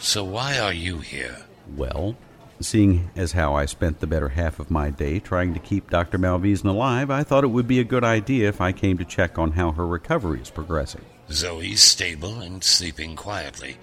So 0.02 0.24
why 0.24 0.58
are 0.58 0.72
you 0.72 0.98
here? 0.98 1.36
Well, 1.76 2.16
seeing 2.60 3.10
as 3.14 3.32
how 3.32 3.54
I 3.54 3.66
spent 3.66 4.00
the 4.00 4.06
better 4.08 4.30
half 4.30 4.58
of 4.58 4.68
my 4.68 4.90
day 4.90 5.20
trying 5.20 5.54
to 5.54 5.60
keep 5.60 5.90
Dr. 5.90 6.18
Malveson 6.18 6.64
alive, 6.64 7.08
I 7.08 7.22
thought 7.22 7.44
it 7.44 7.52
would 7.52 7.68
be 7.68 7.78
a 7.78 7.84
good 7.84 8.02
idea 8.02 8.48
if 8.48 8.60
I 8.60 8.72
came 8.72 8.98
to 8.98 9.04
check 9.04 9.38
on 9.38 9.52
how 9.52 9.70
her 9.70 9.86
recovery 9.86 10.40
is 10.40 10.50
progressing. 10.50 11.02
Zoe's 11.30 11.80
stable 11.80 12.40
and 12.40 12.64
sleeping 12.64 13.14
quietly. 13.14 13.76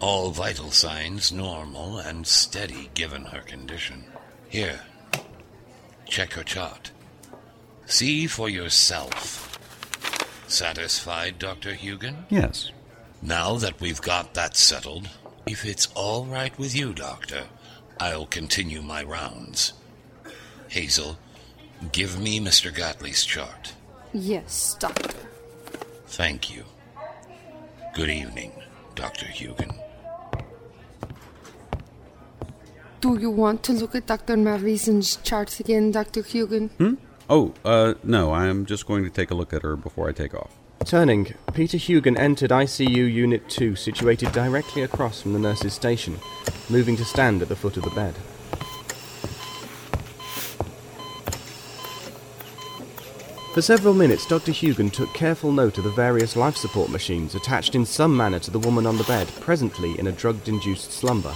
All 0.00 0.30
vital 0.30 0.70
signs 0.70 1.30
normal 1.30 1.98
and 1.98 2.26
steady 2.26 2.88
given 2.94 3.26
her 3.26 3.42
condition. 3.42 4.04
Here, 4.48 4.80
check 6.06 6.32
her 6.32 6.42
chart. 6.42 6.90
See 7.84 8.26
for 8.26 8.48
yourself. 8.48 9.58
Satisfied, 10.48 11.38
Dr. 11.38 11.74
Hugan? 11.74 12.24
Yes. 12.30 12.72
Now 13.20 13.56
that 13.56 13.78
we've 13.78 14.00
got 14.00 14.32
that 14.32 14.56
settled, 14.56 15.10
if 15.50 15.66
it's 15.66 15.88
all 15.94 16.24
right 16.26 16.56
with 16.58 16.76
you, 16.76 16.92
Doctor, 16.92 17.44
I'll 17.98 18.26
continue 18.26 18.82
my 18.82 19.02
rounds. 19.02 19.72
Hazel, 20.68 21.18
give 21.90 22.20
me 22.20 22.38
Mr. 22.38 22.72
Gatley's 22.72 23.24
chart. 23.24 23.72
Yes, 24.12 24.76
Doctor. 24.78 25.18
Thank 26.06 26.54
you. 26.54 26.64
Good 27.94 28.10
evening, 28.10 28.52
Dr. 28.94 29.26
Hugan. 29.26 29.76
Do 33.00 33.18
you 33.18 33.30
want 33.30 33.64
to 33.64 33.72
look 33.72 33.94
at 33.96 34.06
Dr. 34.06 34.36
Malveson's 34.36 35.16
charts 35.16 35.58
again, 35.58 35.90
Dr. 35.90 36.22
Hugan? 36.22 36.70
Hmm? 36.78 36.94
Oh, 37.28 37.54
uh, 37.64 37.94
no, 38.04 38.32
I'm 38.32 38.66
just 38.66 38.86
going 38.86 39.02
to 39.02 39.10
take 39.10 39.30
a 39.32 39.34
look 39.34 39.52
at 39.52 39.62
her 39.62 39.74
before 39.74 40.08
I 40.08 40.12
take 40.12 40.34
off. 40.34 40.59
Turning, 40.84 41.34
Peter 41.52 41.76
Hugan 41.76 42.18
entered 42.18 42.50
ICU 42.50 43.12
Unit 43.12 43.48
2, 43.48 43.76
situated 43.76 44.32
directly 44.32 44.82
across 44.82 45.20
from 45.20 45.32
the 45.34 45.38
nurse's 45.38 45.74
station, 45.74 46.18
moving 46.68 46.96
to 46.96 47.04
stand 47.04 47.42
at 47.42 47.48
the 47.48 47.54
foot 47.54 47.76
of 47.76 47.84
the 47.84 47.90
bed. 47.90 48.14
For 53.54 53.62
several 53.62 53.94
minutes, 53.94 54.26
Dr. 54.26 54.52
Hugan 54.52 54.90
took 54.90 55.12
careful 55.12 55.52
note 55.52 55.76
of 55.78 55.84
the 55.84 55.90
various 55.90 56.34
life 56.34 56.56
support 56.56 56.88
machines 56.88 57.34
attached 57.34 57.74
in 57.74 57.84
some 57.84 58.16
manner 58.16 58.38
to 58.38 58.50
the 58.50 58.58
woman 58.58 58.86
on 58.86 58.96
the 58.96 59.04
bed, 59.04 59.28
presently 59.40 59.98
in 59.98 60.06
a 60.06 60.12
drugged 60.12 60.48
induced 60.48 60.92
slumber. 60.92 61.34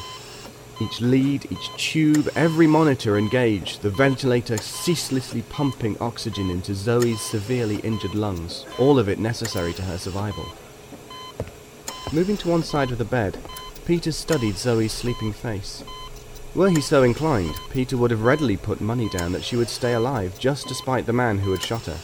Each 0.80 1.00
lead, 1.00 1.46
each 1.52 1.70
tube, 1.76 2.28
every 2.34 2.66
monitor 2.66 3.16
engaged, 3.16 3.82
the 3.82 3.90
ventilator 3.90 4.56
ceaselessly 4.56 5.42
pumping 5.42 5.96
oxygen 6.00 6.50
into 6.50 6.74
Zoe's 6.74 7.20
severely 7.20 7.76
injured 7.76 8.14
lungs, 8.14 8.66
all 8.78 8.98
of 8.98 9.08
it 9.08 9.20
necessary 9.20 9.72
to 9.74 9.82
her 9.82 9.98
survival. 9.98 10.46
Moving 12.12 12.36
to 12.38 12.48
one 12.48 12.64
side 12.64 12.90
of 12.90 12.98
the 12.98 13.04
bed, 13.04 13.38
Peter 13.86 14.10
studied 14.10 14.56
Zoe's 14.56 14.92
sleeping 14.92 15.32
face. 15.32 15.84
Were 16.54 16.70
he 16.70 16.80
so 16.80 17.02
inclined, 17.02 17.54
Peter 17.70 17.96
would 17.96 18.10
have 18.10 18.22
readily 18.22 18.56
put 18.56 18.80
money 18.80 19.08
down 19.08 19.32
that 19.32 19.44
she 19.44 19.56
would 19.56 19.68
stay 19.68 19.92
alive 19.92 20.38
just 20.38 20.66
despite 20.66 21.06
the 21.06 21.12
man 21.12 21.38
who 21.38 21.52
had 21.52 21.62
shot 21.62 21.86
her. 21.86 21.98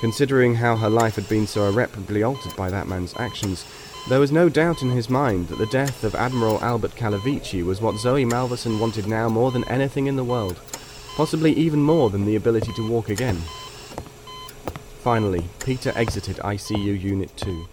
Considering 0.00 0.54
how 0.54 0.76
her 0.76 0.88
life 0.88 1.16
had 1.16 1.28
been 1.28 1.46
so 1.46 1.68
irreparably 1.68 2.22
altered 2.22 2.54
by 2.56 2.70
that 2.70 2.86
man's 2.88 3.14
actions, 3.18 3.64
there 4.08 4.20
was 4.20 4.32
no 4.32 4.48
doubt 4.48 4.80
in 4.80 4.90
his 4.90 5.10
mind 5.10 5.48
that 5.48 5.58
the 5.58 5.66
death 5.66 6.02
of 6.02 6.14
Admiral 6.14 6.58
Albert 6.62 6.92
Calavicci 6.92 7.62
was 7.62 7.82
what 7.82 7.98
Zoe 7.98 8.24
Malverson 8.24 8.80
wanted 8.80 9.06
now 9.06 9.28
more 9.28 9.50
than 9.50 9.68
anything 9.68 10.06
in 10.06 10.16
the 10.16 10.24
world, 10.24 10.58
possibly 11.14 11.52
even 11.52 11.82
more 11.82 12.08
than 12.08 12.24
the 12.24 12.36
ability 12.36 12.72
to 12.72 12.88
walk 12.88 13.10
again. 13.10 13.36
Finally, 15.02 15.44
Peter 15.62 15.92
exited 15.94 16.36
ICU 16.36 17.00
Unit 17.00 17.36
2. 17.36 17.68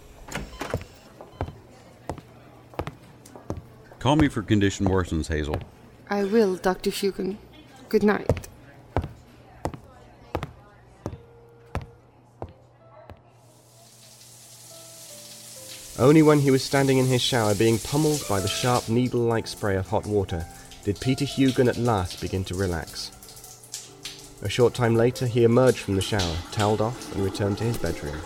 Call 3.98 4.16
me 4.16 4.28
for 4.28 4.42
condition 4.42 4.86
worsens, 4.86 5.28
Hazel. 5.28 5.58
I 6.10 6.24
will, 6.24 6.56
Dr. 6.56 6.90
Hugan. 6.90 7.38
Good 7.88 8.02
night. 8.02 8.45
Only 15.98 16.20
when 16.22 16.40
he 16.40 16.50
was 16.50 16.62
standing 16.62 16.98
in 16.98 17.06
his 17.06 17.22
shower 17.22 17.54
being 17.54 17.78
pummeled 17.78 18.22
by 18.28 18.40
the 18.40 18.48
sharp 18.48 18.88
needle 18.90 19.20
like 19.20 19.46
spray 19.46 19.76
of 19.76 19.88
hot 19.88 20.06
water 20.06 20.44
did 20.84 21.00
Peter 21.00 21.24
Hugan 21.24 21.68
at 21.68 21.78
last 21.78 22.20
begin 22.20 22.44
to 22.44 22.54
relax. 22.54 23.12
A 24.42 24.48
short 24.48 24.74
time 24.74 24.94
later, 24.94 25.26
he 25.26 25.44
emerged 25.44 25.78
from 25.78 25.96
the 25.96 26.02
shower, 26.02 26.36
toweled 26.52 26.82
off, 26.82 27.14
and 27.14 27.24
returned 27.24 27.56
to 27.58 27.64
his 27.64 27.78
bedroom. 27.78 28.20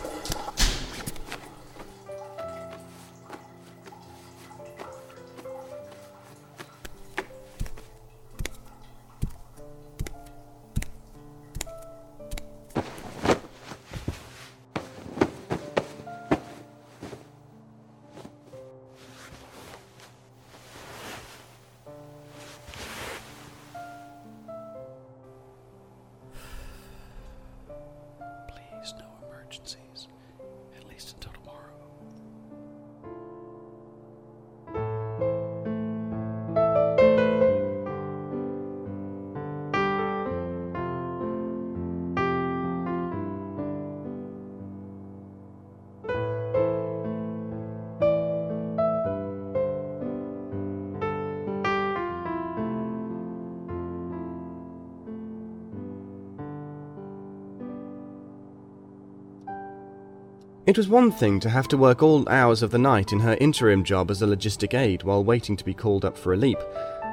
No 29.59 29.90
It 60.71 60.79
was 60.79 60.89
one 60.89 61.11
thing 61.11 61.41
to 61.41 61.51
have 61.51 61.67
to 61.67 61.77
work 61.77 62.01
all 62.01 62.29
hours 62.29 62.63
of 62.63 62.71
the 62.71 62.79
night 62.79 63.11
in 63.11 63.19
her 63.19 63.37
interim 63.41 63.83
job 63.83 64.09
as 64.09 64.23
a 64.23 64.27
logistic 64.27 64.73
aide 64.73 65.03
while 65.03 65.25
waiting 65.25 65.57
to 65.57 65.65
be 65.65 65.75
called 65.75 66.05
up 66.05 66.17
for 66.17 66.33
a 66.33 66.37
leap, 66.37 66.59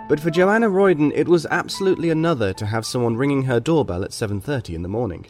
but 0.07 0.19
for 0.19 0.29
Joanna 0.29 0.69
Royden 0.69 1.11
it 1.15 1.27
was 1.27 1.47
absolutely 1.47 2.11
another 2.11 2.53
to 2.53 2.67
have 2.67 2.85
someone 2.85 3.17
ringing 3.17 3.45
her 3.45 3.59
doorbell 3.59 4.03
at 4.03 4.11
7:30 4.11 4.75
in 4.75 4.83
the 4.83 4.87
morning. 4.87 5.25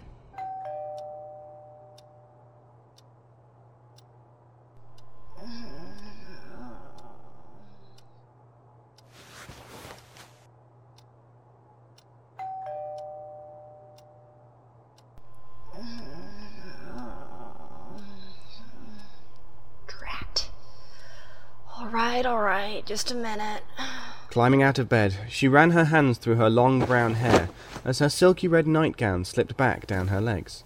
All 22.28 22.40
right, 22.40 22.40
all 22.40 22.74
right, 22.74 22.86
just 22.86 23.10
a 23.10 23.16
minute. 23.16 23.64
Climbing 24.32 24.62
out 24.62 24.78
of 24.80 24.90
bed, 24.90 25.16
she 25.30 25.48
ran 25.48 25.72
her 25.72 25.86
hands 25.86 26.18
through 26.18 26.36
her 26.36 26.50
long 26.50 26.84
brown 26.84 27.14
hair 27.14 27.48
as 27.86 28.00
her 28.00 28.10
silky 28.10 28.50
red 28.50 28.68
nightgown 28.68 29.24
slipped 29.24 29.56
back 29.56 29.88
down 29.88 30.10
her 30.10 30.20
legs. 30.20 30.62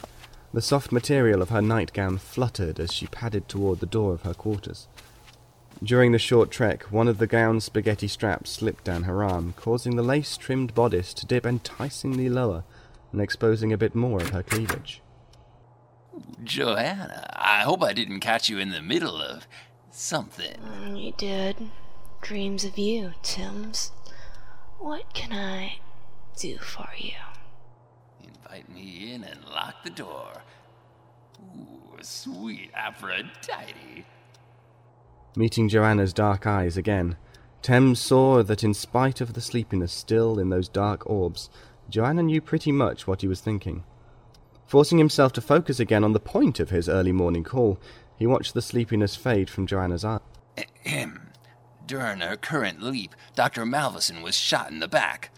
The 0.55 0.61
soft 0.63 0.91
material 0.91 1.39
of 1.39 1.49
her 1.49 1.61
nightgown 1.61 2.17
fluttered 2.17 2.79
as 2.79 2.91
she 2.91 3.05
padded 3.05 3.47
toward 3.47 3.79
the 3.79 3.85
door 3.85 4.11
of 4.11 4.23
her 4.23 4.33
quarters. 4.33 4.87
During 5.83 6.13
the 6.13 6.17
short 6.17 6.49
trek, 6.49 6.83
one 6.85 7.07
of 7.07 7.19
the 7.19 7.27
gown's 7.27 7.65
spaghetti 7.65 8.07
straps 8.07 8.49
slipped 8.49 8.83
down 8.83 9.03
her 9.03 9.23
arm, 9.23 9.53
causing 9.55 9.95
the 9.95 10.03
lace 10.03 10.37
trimmed 10.37 10.73
bodice 10.73 11.13
to 11.13 11.27
dip 11.27 11.45
enticingly 11.45 12.27
lower 12.27 12.63
and 13.11 13.21
exposing 13.21 13.71
a 13.71 13.77
bit 13.77 13.93
more 13.93 14.19
of 14.19 14.29
her 14.29 14.41
cleavage. 14.41 15.03
Joanna, 16.43 17.29
I 17.33 17.61
hope 17.61 17.83
I 17.83 17.93
didn't 17.93 18.19
catch 18.19 18.49
you 18.49 18.57
in 18.57 18.71
the 18.71 18.81
middle 18.81 19.21
of 19.21 19.45
something. 19.91 20.57
Mm, 20.59 21.03
You 21.03 21.13
did. 21.17 21.55
Dreams 22.21 22.63
of 22.63 22.77
you, 22.77 23.13
Timms. 23.23 23.91
What 24.79 25.13
can 25.13 25.31
I 25.33 25.79
do 26.37 26.57
for 26.57 26.87
you? 26.97 27.13
Invite 28.23 28.69
me 28.69 29.13
in 29.13 29.23
and 29.23 29.39
lock 29.45 29.83
the 29.83 29.89
door. 29.89 30.43
Ooh, 31.41 31.97
sweet 32.01 32.71
Aphrodite. 32.75 34.05
Meeting 35.35 35.69
Joanna's 35.69 36.13
dark 36.13 36.45
eyes 36.45 36.77
again, 36.77 37.15
Thames 37.61 37.99
saw 37.99 38.43
that 38.43 38.63
in 38.63 38.73
spite 38.73 39.21
of 39.21 39.33
the 39.33 39.41
sleepiness 39.41 39.91
still 39.93 40.39
in 40.39 40.49
those 40.49 40.67
dark 40.67 41.07
orbs, 41.09 41.49
Joanna 41.89 42.23
knew 42.23 42.41
pretty 42.41 42.71
much 42.71 43.07
what 43.07 43.21
he 43.21 43.27
was 43.27 43.39
thinking. 43.41 43.83
Forcing 44.65 44.97
himself 44.97 45.33
to 45.33 45.41
focus 45.41 45.79
again 45.79 46.03
on 46.03 46.13
the 46.13 46.19
point 46.19 46.59
of 46.59 46.69
his 46.69 46.87
early 46.89 47.11
morning 47.11 47.43
call, 47.43 47.79
he 48.21 48.27
watched 48.27 48.53
the 48.53 48.61
sleepiness 48.61 49.15
fade 49.15 49.49
from 49.49 49.65
Joanna's 49.65 50.05
eyes. 50.05 50.19
Ahem. 50.85 51.31
During 51.87 52.19
her 52.19 52.37
current 52.37 52.79
leap, 52.79 53.15
Dr. 53.33 53.65
Malvison 53.65 54.21
was 54.21 54.37
shot 54.37 54.69
in 54.69 54.77
the 54.77 54.87
back. 54.87 55.31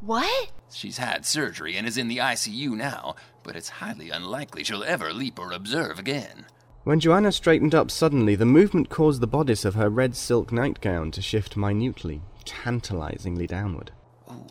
What? 0.00 0.50
She's 0.68 0.98
had 0.98 1.24
surgery 1.24 1.76
and 1.76 1.86
is 1.86 1.96
in 1.96 2.08
the 2.08 2.16
ICU 2.16 2.70
now, 2.70 3.14
but 3.44 3.54
it's 3.54 3.68
highly 3.68 4.10
unlikely 4.10 4.64
she'll 4.64 4.82
ever 4.82 5.12
leap 5.12 5.38
or 5.38 5.52
observe 5.52 6.00
again. 6.00 6.46
When 6.82 6.98
Joanna 6.98 7.30
straightened 7.30 7.72
up 7.72 7.88
suddenly, 7.88 8.34
the 8.34 8.44
movement 8.44 8.88
caused 8.88 9.20
the 9.20 9.28
bodice 9.28 9.64
of 9.64 9.76
her 9.76 9.88
red 9.88 10.16
silk 10.16 10.50
nightgown 10.50 11.12
to 11.12 11.22
shift 11.22 11.56
minutely, 11.56 12.20
tantalizingly 12.44 13.46
downward. 13.46 13.92
Oh, 14.28 14.44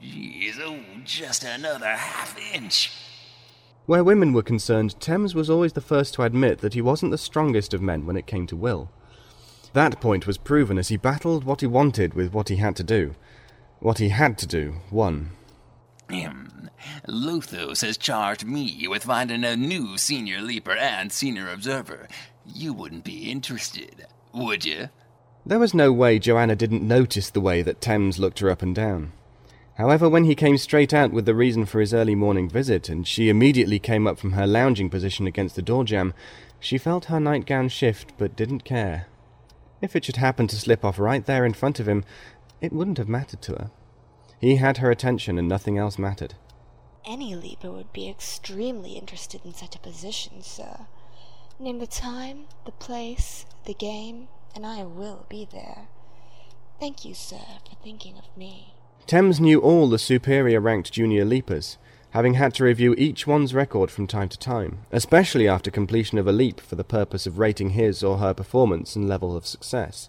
jeez, 0.00 0.60
oh, 0.60 0.78
just 1.04 1.42
another 1.42 1.96
half 1.96 2.38
inch. 2.54 2.92
Where 3.86 4.04
women 4.04 4.32
were 4.32 4.42
concerned, 4.42 4.98
Thames 4.98 5.34
was 5.34 5.50
always 5.50 5.74
the 5.74 5.80
first 5.80 6.14
to 6.14 6.22
admit 6.22 6.60
that 6.60 6.74
he 6.74 6.80
wasn't 6.80 7.10
the 7.10 7.18
strongest 7.18 7.74
of 7.74 7.82
men 7.82 8.06
when 8.06 8.16
it 8.16 8.26
came 8.26 8.46
to 8.46 8.56
will. 8.56 8.90
That 9.74 10.00
point 10.00 10.26
was 10.26 10.38
proven 10.38 10.78
as 10.78 10.88
he 10.88 10.96
battled 10.96 11.44
what 11.44 11.60
he 11.60 11.66
wanted 11.66 12.14
with 12.14 12.32
what 12.32 12.48
he 12.48 12.56
had 12.56 12.76
to 12.76 12.84
do. 12.84 13.14
What 13.80 13.98
he 13.98 14.08
had 14.08 14.38
to 14.38 14.46
do 14.46 14.76
won. 14.90 15.30
Ahem. 16.08 16.70
Lothos 17.08 17.82
has 17.82 17.96
charged 17.98 18.46
me 18.46 18.86
with 18.88 19.04
finding 19.04 19.44
a 19.44 19.56
new 19.56 19.98
senior 19.98 20.40
leaper 20.40 20.72
and 20.72 21.12
senior 21.12 21.50
observer. 21.50 22.08
You 22.46 22.72
wouldn't 22.72 23.04
be 23.04 23.30
interested, 23.30 24.06
would 24.32 24.64
you? 24.64 24.88
There 25.44 25.58
was 25.58 25.74
no 25.74 25.92
way 25.92 26.18
Joanna 26.18 26.56
didn't 26.56 26.86
notice 26.86 27.28
the 27.30 27.40
way 27.40 27.62
that 27.62 27.80
Thames 27.80 28.18
looked 28.18 28.38
her 28.38 28.50
up 28.50 28.62
and 28.62 28.74
down. 28.74 29.12
However, 29.76 30.08
when 30.08 30.24
he 30.24 30.36
came 30.36 30.56
straight 30.56 30.94
out 30.94 31.10
with 31.10 31.26
the 31.26 31.34
reason 31.34 31.66
for 31.66 31.80
his 31.80 31.92
early 31.92 32.14
morning 32.14 32.48
visit, 32.48 32.88
and 32.88 33.06
she 33.06 33.28
immediately 33.28 33.78
came 33.78 34.06
up 34.06 34.18
from 34.18 34.32
her 34.32 34.46
lounging 34.46 34.88
position 34.88 35.26
against 35.26 35.56
the 35.56 35.62
door 35.62 35.84
jamb, 35.84 36.14
she 36.60 36.78
felt 36.78 37.06
her 37.06 37.18
nightgown 37.18 37.68
shift 37.68 38.12
but 38.16 38.36
didn't 38.36 38.64
care. 38.64 39.06
If 39.82 39.96
it 39.96 40.04
should 40.04 40.16
happen 40.16 40.46
to 40.46 40.56
slip 40.56 40.84
off 40.84 40.98
right 40.98 41.26
there 41.26 41.44
in 41.44 41.54
front 41.54 41.80
of 41.80 41.88
him, 41.88 42.04
it 42.60 42.72
wouldn't 42.72 42.98
have 42.98 43.08
mattered 43.08 43.42
to 43.42 43.52
her. 43.52 43.70
He 44.40 44.56
had 44.56 44.78
her 44.78 44.90
attention 44.90 45.38
and 45.38 45.48
nothing 45.48 45.76
else 45.76 45.98
mattered. 45.98 46.34
Any 47.04 47.34
leaper 47.34 47.70
would 47.70 47.92
be 47.92 48.08
extremely 48.08 48.92
interested 48.92 49.44
in 49.44 49.52
such 49.52 49.74
a 49.74 49.80
position, 49.80 50.42
sir. 50.42 50.86
Name 51.58 51.80
the 51.80 51.86
time, 51.86 52.44
the 52.64 52.72
place, 52.72 53.44
the 53.64 53.74
game, 53.74 54.28
and 54.54 54.64
I 54.64 54.84
will 54.84 55.26
be 55.28 55.46
there. 55.50 55.88
Thank 56.80 57.04
you, 57.04 57.14
sir, 57.14 57.40
for 57.68 57.76
thinking 57.82 58.16
of 58.16 58.36
me. 58.36 58.73
Thames 59.06 59.38
knew 59.38 59.60
all 59.60 59.88
the 59.88 59.98
superior 59.98 60.60
ranked 60.60 60.90
junior 60.90 61.26
leapers, 61.26 61.76
having 62.10 62.34
had 62.34 62.54
to 62.54 62.64
review 62.64 62.94
each 62.96 63.26
one's 63.26 63.52
record 63.52 63.90
from 63.90 64.06
time 64.06 64.30
to 64.30 64.38
time, 64.38 64.78
especially 64.92 65.46
after 65.46 65.70
completion 65.70 66.16
of 66.16 66.26
a 66.26 66.32
leap 66.32 66.58
for 66.58 66.76
the 66.76 66.84
purpose 66.84 67.26
of 67.26 67.38
rating 67.38 67.70
his 67.70 68.02
or 68.02 68.16
her 68.16 68.32
performance 68.32 68.96
and 68.96 69.06
level 69.06 69.36
of 69.36 69.46
success. 69.46 70.08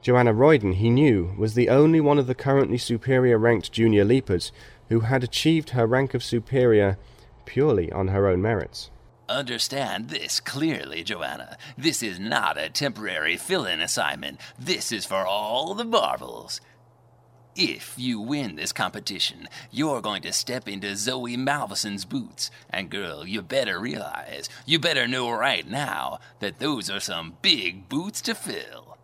Joanna 0.00 0.32
Royden, 0.32 0.74
he 0.74 0.90
knew, 0.90 1.34
was 1.36 1.54
the 1.54 1.68
only 1.68 2.00
one 2.00 2.18
of 2.18 2.28
the 2.28 2.34
currently 2.36 2.78
superior 2.78 3.36
ranked 3.36 3.72
junior 3.72 4.04
leapers 4.04 4.52
who 4.90 5.00
had 5.00 5.24
achieved 5.24 5.70
her 5.70 5.86
rank 5.86 6.14
of 6.14 6.22
superior 6.22 6.98
purely 7.46 7.90
on 7.90 8.08
her 8.08 8.28
own 8.28 8.40
merits. 8.40 8.90
Understand 9.28 10.10
this 10.10 10.38
clearly, 10.38 11.02
Joanna. 11.02 11.56
This 11.76 12.02
is 12.02 12.20
not 12.20 12.58
a 12.58 12.68
temporary 12.68 13.38
fill 13.38 13.64
in 13.64 13.80
assignment. 13.80 14.38
This 14.58 14.92
is 14.92 15.06
for 15.06 15.26
all 15.26 15.74
the 15.74 15.84
marbles. 15.84 16.60
If 17.56 17.94
you 17.96 18.20
win 18.20 18.56
this 18.56 18.72
competition, 18.72 19.48
you're 19.70 20.00
going 20.00 20.22
to 20.22 20.32
step 20.32 20.66
into 20.66 20.96
Zoe 20.96 21.36
Malvison's 21.36 22.04
boots. 22.04 22.50
And 22.68 22.90
girl, 22.90 23.26
you 23.26 23.42
better 23.42 23.78
realize, 23.78 24.48
you 24.66 24.80
better 24.80 25.06
know 25.06 25.30
right 25.30 25.68
now, 25.68 26.18
that 26.40 26.58
those 26.58 26.90
are 26.90 27.00
some 27.00 27.36
big 27.42 27.88
boots 27.88 28.20
to 28.22 28.34
fill. 28.34 28.98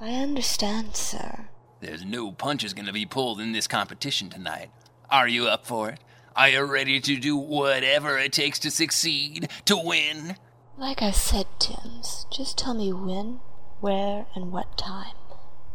I 0.00 0.10
understand, 0.10 0.96
sir. 0.96 1.48
There's 1.80 2.04
no 2.04 2.32
punches 2.32 2.74
gonna 2.74 2.92
be 2.92 3.06
pulled 3.06 3.40
in 3.40 3.52
this 3.52 3.68
competition 3.68 4.28
tonight. 4.28 4.70
Are 5.08 5.28
you 5.28 5.46
up 5.46 5.64
for 5.64 5.90
it? 5.90 6.00
Are 6.34 6.48
you 6.48 6.64
ready 6.64 7.00
to 7.00 7.16
do 7.16 7.36
whatever 7.36 8.18
it 8.18 8.32
takes 8.32 8.58
to 8.60 8.70
succeed, 8.72 9.48
to 9.66 9.76
win? 9.76 10.36
Like 10.76 11.02
I 11.02 11.12
said, 11.12 11.46
Timms, 11.58 12.26
just 12.30 12.58
tell 12.58 12.74
me 12.74 12.92
when, 12.92 13.40
where, 13.80 14.26
and 14.34 14.50
what 14.52 14.76
time. 14.76 15.14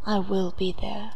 I 0.06 0.20
will 0.20 0.52
be 0.58 0.76
there. 0.82 1.12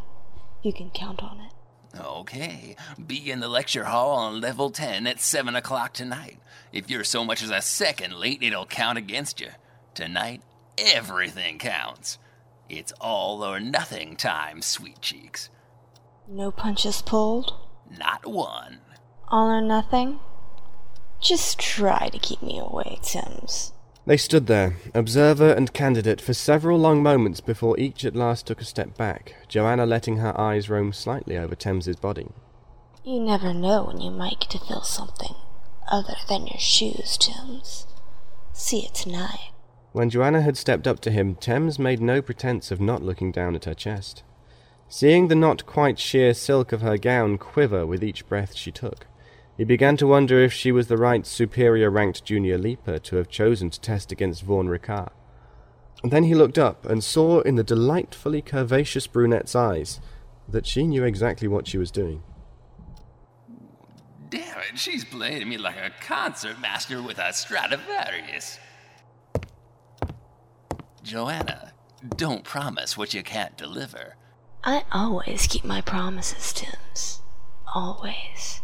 You 0.63 0.73
can 0.73 0.89
count 0.89 1.23
on 1.23 1.39
it. 1.39 1.99
Okay, 1.99 2.75
be 3.05 3.31
in 3.31 3.39
the 3.39 3.47
lecture 3.47 3.85
hall 3.85 4.11
on 4.11 4.41
level 4.41 4.69
10 4.69 5.07
at 5.07 5.19
7 5.19 5.55
o'clock 5.55 5.93
tonight. 5.93 6.39
If 6.71 6.89
you're 6.89 7.03
so 7.03 7.23
much 7.23 7.41
as 7.41 7.49
a 7.49 7.61
second 7.61 8.13
late, 8.13 8.43
it'll 8.43 8.65
count 8.65 8.97
against 8.97 9.39
you. 9.39 9.49
Tonight, 9.93 10.41
everything 10.77 11.57
counts. 11.57 12.19
It's 12.69 12.91
all 12.99 13.43
or 13.43 13.59
nothing 13.59 14.15
time, 14.15 14.61
sweet 14.61 15.01
cheeks. 15.01 15.49
No 16.27 16.51
punches 16.51 17.01
pulled? 17.01 17.53
Not 17.97 18.25
one. 18.25 18.79
All 19.29 19.49
or 19.49 19.61
nothing? 19.61 20.19
Just 21.21 21.59
try 21.59 22.09
to 22.09 22.19
keep 22.19 22.41
me 22.43 22.59
awake, 22.59 23.01
Timms. 23.01 23.71
They 24.07 24.15
stood 24.15 24.47
there, 24.47 24.77
observer 24.93 25.51
and 25.51 25.73
candidate, 25.73 26.21
for 26.21 26.33
several 26.33 26.79
long 26.79 27.03
moments 27.03 27.41
before 27.41 27.77
each 27.77 28.05
at 28.05 28.15
last 28.15 28.47
took 28.47 28.61
a 28.61 28.65
step 28.65 28.97
back, 28.97 29.35
Joanna 29.49 29.85
letting 29.85 30.17
her 30.17 30.39
eyes 30.39 30.69
roam 30.69 30.93
slightly 30.93 31.37
over 31.37 31.55
Thames's 31.55 31.97
body. 31.97 32.29
You 33.03 33.19
never 33.19 33.53
know 33.53 33.83
when 33.83 33.99
you 33.99 34.09
might 34.09 34.39
get 34.39 34.51
to 34.51 34.59
feel 34.59 34.83
something 34.83 35.35
other 35.91 36.15
than 36.29 36.47
your 36.47 36.57
shoes, 36.57 37.17
Timms. 37.17 37.85
See 38.53 38.85
it 38.85 38.93
tonight. 38.93 39.51
When 39.91 40.09
Joanna 40.09 40.41
had 40.41 40.55
stepped 40.55 40.87
up 40.87 41.01
to 41.01 41.11
him, 41.11 41.35
Thames 41.35 41.77
made 41.77 41.99
no 41.99 42.21
pretense 42.21 42.71
of 42.71 42.79
not 42.79 43.03
looking 43.03 43.33
down 43.33 43.55
at 43.55 43.65
her 43.65 43.73
chest. 43.73 44.23
Seeing 44.87 45.27
the 45.27 45.35
not 45.35 45.65
quite 45.65 45.99
sheer 45.99 46.33
silk 46.33 46.71
of 46.71 46.79
her 46.79 46.97
gown 46.97 47.37
quiver 47.37 47.85
with 47.85 48.05
each 48.05 48.25
breath 48.29 48.55
she 48.55 48.71
took, 48.71 49.05
he 49.57 49.63
began 49.63 49.97
to 49.97 50.05
wonder 50.05 50.39
if 50.39 50.53
she 50.53 50.71
was 50.71 50.87
the 50.87 50.97
right 50.97 51.25
superior 51.25 51.89
ranked 51.89 52.23
junior 52.23 52.59
leaper 52.59 52.99
to 52.99 53.15
have 53.15 53.27
chosen 53.27 53.71
to 53.71 53.81
test 53.81 54.11
against 54.11 54.43
Vaughan 54.43 54.67
Ricard. 54.67 55.09
And 56.03 56.11
then 56.11 56.25
he 56.25 56.35
looked 56.35 56.59
up 56.59 56.85
and 56.85 57.03
saw 57.03 57.41
in 57.41 57.55
the 57.55 57.63
delightfully 57.63 58.43
curvaceous 58.43 59.11
brunette's 59.11 59.55
eyes 59.55 59.99
that 60.47 60.67
she 60.67 60.85
knew 60.85 61.03
exactly 61.03 61.47
what 61.47 61.67
she 61.67 61.79
was 61.79 61.89
doing. 61.89 62.21
Damn 64.29 64.59
it, 64.59 64.77
she's 64.77 65.03
playing 65.03 65.49
me 65.49 65.57
like 65.57 65.77
a 65.77 65.91
concert 66.01 66.59
master 66.61 67.01
with 67.01 67.17
a 67.17 67.33
Stradivarius. 67.33 68.59
Joanna, 71.01 71.73
don't 72.15 72.43
promise 72.43 72.95
what 72.95 73.13
you 73.13 73.23
can't 73.23 73.57
deliver. 73.57 74.17
I 74.63 74.83
always 74.91 75.47
keep 75.47 75.63
my 75.63 75.81
promises, 75.81 76.53
Timms. 76.53 77.21
Always. 77.73 78.61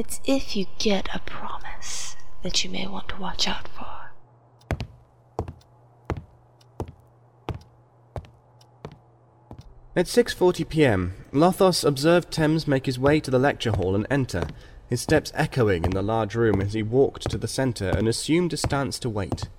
It's 0.00 0.18
if 0.24 0.56
you 0.56 0.64
get 0.78 1.14
a 1.14 1.18
promise 1.18 2.16
that 2.42 2.64
you 2.64 2.70
may 2.70 2.86
want 2.86 3.10
to 3.10 3.20
watch 3.20 3.46
out 3.46 3.68
for. 3.68 4.12
At 9.94 10.06
6:40 10.06 10.66
p.m., 10.70 11.12
Lothos 11.32 11.84
observed 11.84 12.30
Thames 12.30 12.66
make 12.66 12.86
his 12.86 12.98
way 12.98 13.20
to 13.20 13.30
the 13.30 13.38
lecture 13.38 13.72
hall 13.72 13.94
and 13.94 14.06
enter, 14.10 14.48
his 14.88 15.02
steps 15.02 15.32
echoing 15.34 15.84
in 15.84 15.90
the 15.90 16.00
large 16.00 16.34
room 16.34 16.62
as 16.62 16.72
he 16.72 16.82
walked 16.82 17.28
to 17.30 17.36
the 17.36 17.46
center 17.46 17.90
and 17.90 18.08
assumed 18.08 18.54
a 18.54 18.56
stance 18.56 18.98
to 19.00 19.10
wait. 19.10 19.50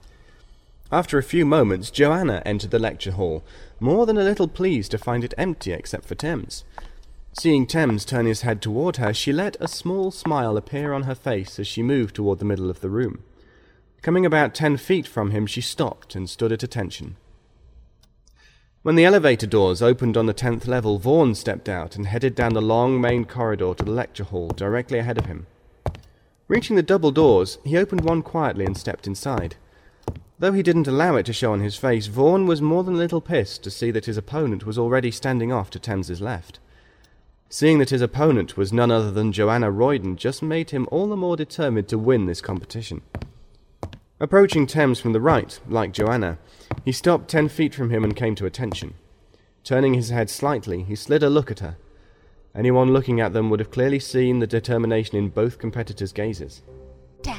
After 0.91 1.19
a 1.19 1.23
few 1.23 1.45
moments, 1.45 1.91
Joanna 1.91 2.41
entered 2.47 2.71
the 2.71 2.79
lecture 2.79 3.11
hall, 3.11 3.43
more 3.79 4.07
than 4.07 4.17
a 4.17 4.23
little 4.23 4.47
pleased 4.47 4.89
to 4.89 4.97
find 4.97 5.23
it 5.23 5.35
empty 5.37 5.71
except 5.71 6.05
for 6.05 6.15
Thames. 6.15 6.63
Seeing 7.33 7.65
Thames 7.65 8.03
turn 8.03 8.25
his 8.25 8.41
head 8.41 8.61
toward 8.61 8.97
her, 8.97 9.13
she 9.13 9.31
let 9.31 9.55
a 9.59 9.67
small 9.67 10.11
smile 10.11 10.57
appear 10.57 10.91
on 10.91 11.03
her 11.03 11.15
face 11.15 11.59
as 11.59 11.67
she 11.67 11.81
moved 11.81 12.15
toward 12.15 12.39
the 12.39 12.45
middle 12.45 12.69
of 12.69 12.81
the 12.81 12.89
room. 12.89 13.23
Coming 14.01 14.25
about 14.25 14.53
ten 14.53 14.75
feet 14.75 15.07
from 15.07 15.31
him, 15.31 15.47
she 15.47 15.61
stopped 15.61 16.13
and 16.13 16.29
stood 16.29 16.51
at 16.51 16.63
attention. 16.63 17.15
When 18.83 18.95
the 18.95 19.05
elevator 19.05 19.47
doors 19.47 19.81
opened 19.81 20.17
on 20.17 20.25
the 20.25 20.33
tenth 20.33 20.67
level, 20.67 20.97
Vaughan 20.97 21.35
stepped 21.35 21.69
out 21.69 21.95
and 21.95 22.07
headed 22.07 22.35
down 22.35 22.53
the 22.53 22.61
long 22.61 22.99
main 22.99 23.25
corridor 23.25 23.75
to 23.75 23.83
the 23.83 23.91
lecture 23.91 24.23
hall 24.23 24.49
directly 24.49 24.99
ahead 24.99 25.17
of 25.17 25.27
him. 25.27 25.45
Reaching 26.47 26.75
the 26.75 26.83
double 26.83 27.11
doors, 27.11 27.59
he 27.63 27.77
opened 27.77 28.03
one 28.03 28.23
quietly 28.23 28.65
and 28.65 28.75
stepped 28.75 29.07
inside. 29.07 29.55
Though 30.39 30.51
he 30.51 30.63
didn't 30.63 30.87
allow 30.87 31.15
it 31.15 31.27
to 31.27 31.33
show 31.33 31.53
on 31.53 31.61
his 31.61 31.77
face, 31.77 32.07
Vaughan 32.07 32.45
was 32.45 32.61
more 32.61 32.83
than 32.83 32.95
a 32.95 32.97
little 32.97 33.21
pissed 33.21 33.63
to 33.63 33.71
see 33.71 33.91
that 33.91 34.05
his 34.05 34.17
opponent 34.17 34.65
was 34.65 34.77
already 34.77 35.11
standing 35.11 35.53
off 35.53 35.69
to 35.69 35.79
Thames's 35.79 36.19
left. 36.19 36.59
Seeing 37.53 37.79
that 37.79 37.89
his 37.89 38.01
opponent 38.01 38.55
was 38.55 38.71
none 38.71 38.91
other 38.91 39.11
than 39.11 39.33
Joanna 39.33 39.69
Royden 39.69 40.15
just 40.15 40.41
made 40.41 40.69
him 40.69 40.87
all 40.89 41.07
the 41.07 41.17
more 41.17 41.35
determined 41.35 41.89
to 41.89 41.97
win 41.97 42.25
this 42.25 42.39
competition. 42.39 43.01
Approaching 44.21 44.65
Thames 44.65 45.01
from 45.01 45.11
the 45.11 45.19
right, 45.19 45.59
like 45.67 45.91
Joanna, 45.91 46.37
he 46.85 46.93
stopped 46.93 47.29
ten 47.29 47.49
feet 47.49 47.75
from 47.75 47.89
him 47.89 48.05
and 48.05 48.15
came 48.15 48.35
to 48.35 48.45
attention. 48.45 48.93
Turning 49.65 49.95
his 49.95 50.11
head 50.11 50.29
slightly, 50.29 50.83
he 50.83 50.95
slid 50.95 51.23
a 51.23 51.29
look 51.29 51.51
at 51.51 51.59
her. 51.59 51.75
Anyone 52.55 52.93
looking 52.93 53.19
at 53.19 53.33
them 53.33 53.49
would 53.49 53.59
have 53.59 53.69
clearly 53.69 53.99
seen 53.99 54.39
the 54.39 54.47
determination 54.47 55.17
in 55.17 55.27
both 55.27 55.59
competitors' 55.59 56.13
gazes. 56.13 56.61
Damn, 57.21 57.37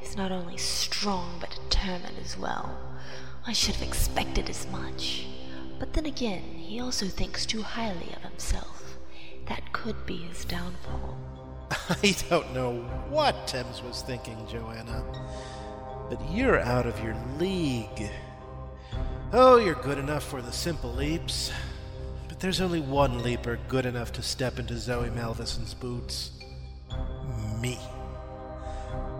he's 0.00 0.16
not 0.16 0.32
only 0.32 0.56
strong 0.56 1.36
but 1.38 1.56
determined 1.70 2.16
as 2.20 2.36
well. 2.36 2.76
I 3.46 3.52
should 3.52 3.76
have 3.76 3.86
expected 3.86 4.50
as 4.50 4.66
much. 4.72 5.26
But 5.78 5.92
then 5.92 6.06
again, 6.06 6.42
he 6.42 6.80
also 6.80 7.06
thinks 7.06 7.46
too 7.46 7.62
highly 7.62 8.12
of 8.16 8.28
himself. 8.28 8.79
That 9.50 9.72
could 9.72 10.06
be 10.06 10.16
his 10.16 10.44
downfall. 10.44 11.18
I 11.72 12.14
don't 12.30 12.54
know 12.54 12.74
what 13.08 13.48
Thames 13.48 13.82
was 13.82 14.00
thinking, 14.00 14.38
Joanna. 14.48 15.04
But 16.08 16.20
you're 16.30 16.60
out 16.60 16.86
of 16.86 17.02
your 17.02 17.16
league. 17.36 18.10
Oh, 19.32 19.56
you're 19.56 19.74
good 19.74 19.98
enough 19.98 20.22
for 20.22 20.40
the 20.40 20.52
simple 20.52 20.92
leaps. 20.92 21.50
But 22.28 22.38
there's 22.38 22.60
only 22.60 22.80
one 22.80 23.24
leaper 23.24 23.58
good 23.66 23.86
enough 23.86 24.12
to 24.12 24.22
step 24.22 24.60
into 24.60 24.78
Zoe 24.78 25.10
Malvison's 25.10 25.74
boots. 25.74 26.30
Me. 27.60 27.76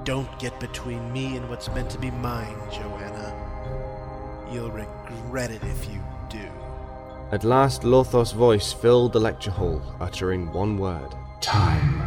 Don't 0.04 0.38
get 0.38 0.60
between 0.60 1.12
me 1.12 1.36
and 1.38 1.50
what's 1.50 1.68
meant 1.70 1.90
to 1.90 1.98
be 1.98 2.12
mine, 2.12 2.56
Joanna. 2.70 4.46
You'll 4.52 4.70
regret 4.70 5.50
it 5.50 5.64
if 5.64 5.90
you. 5.90 6.00
At 7.32 7.44
last, 7.44 7.84
Lothos' 7.84 8.32
voice 8.32 8.72
filled 8.72 9.12
the 9.12 9.20
lecture 9.20 9.52
hall, 9.52 9.80
uttering 10.00 10.52
one 10.52 10.76
word 10.78 11.14
Time. 11.40 11.99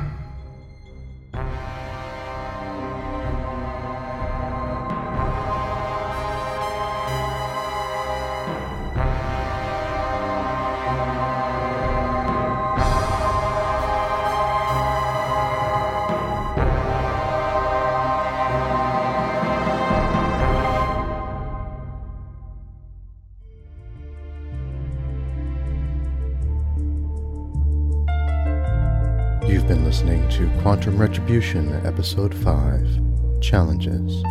Quantum 30.94 31.10
Retribution, 31.10 31.86
Episode 31.88 32.36
5 32.36 33.42
Challenges. 33.42 34.24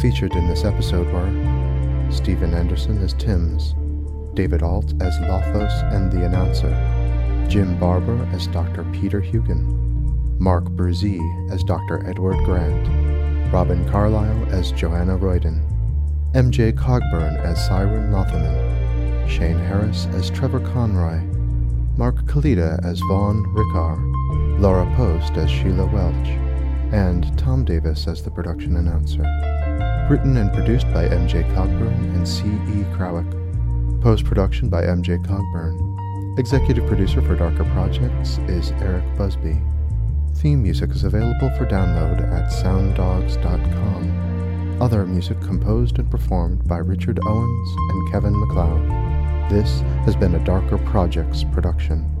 Featured 0.00 0.32
in 0.32 0.48
this 0.48 0.64
episode 0.64 1.06
were 1.12 2.10
Stephen 2.10 2.54
Anderson 2.54 2.96
as 3.02 3.12
Timms, 3.12 3.74
David 4.34 4.62
Alt 4.62 4.94
as 5.02 5.14
Lothos 5.18 5.72
and 5.92 6.10
the 6.10 6.24
Announcer, 6.24 6.70
Jim 7.50 7.78
Barber 7.78 8.26
as 8.32 8.46
Dr. 8.46 8.84
Peter 8.94 9.20
Hugan, 9.20 10.40
Mark 10.40 10.64
Bruzy 10.64 11.20
as 11.52 11.62
Dr. 11.64 12.08
Edward 12.08 12.42
Grant, 12.46 13.52
Robin 13.52 13.86
Carlyle 13.90 14.46
as 14.50 14.72
Joanna 14.72 15.18
Royden, 15.18 15.60
MJ 16.32 16.72
Cogburn 16.72 17.36
as 17.44 17.62
Siren 17.66 18.10
Lotherman, 18.10 19.28
Shane 19.28 19.58
Harris 19.58 20.06
as 20.12 20.30
Trevor 20.30 20.60
Conroy, 20.60 21.20
Mark 21.98 22.16
Kalita 22.24 22.82
as 22.82 23.00
Vaughn 23.00 23.44
Rickar, 23.54 24.13
Laura 24.58 24.84
Post 24.94 25.36
as 25.36 25.50
Sheila 25.50 25.86
Welch, 25.86 26.28
and 26.92 27.36
Tom 27.36 27.64
Davis 27.64 28.06
as 28.06 28.22
the 28.22 28.30
production 28.30 28.76
announcer. 28.76 29.22
Written 30.08 30.36
and 30.36 30.52
produced 30.52 30.86
by 30.92 31.08
MJ 31.08 31.42
Cogburn 31.54 32.14
and 32.14 32.28
C.E. 32.28 32.84
Krawiec. 32.94 33.28
Post 34.00 34.24
production 34.24 34.68
by 34.68 34.82
MJ 34.82 35.18
Cogburn. 35.26 36.38
Executive 36.38 36.86
producer 36.86 37.20
for 37.22 37.34
Darker 37.34 37.64
Projects 37.72 38.38
is 38.46 38.70
Eric 38.80 39.02
Busby. 39.16 39.60
Theme 40.34 40.62
music 40.62 40.90
is 40.90 41.02
available 41.02 41.50
for 41.58 41.66
download 41.66 42.22
at 42.32 42.52
sounddogs.com. 42.52 44.80
Other 44.80 45.04
music 45.04 45.40
composed 45.40 45.98
and 45.98 46.08
performed 46.10 46.68
by 46.68 46.78
Richard 46.78 47.18
Owens 47.26 47.76
and 47.90 48.12
Kevin 48.12 48.38
MacLeod. 48.38 48.88
This 49.50 49.80
has 50.04 50.14
been 50.14 50.36
a 50.36 50.44
Darker 50.44 50.78
Projects 50.78 51.42
production. 51.44 52.13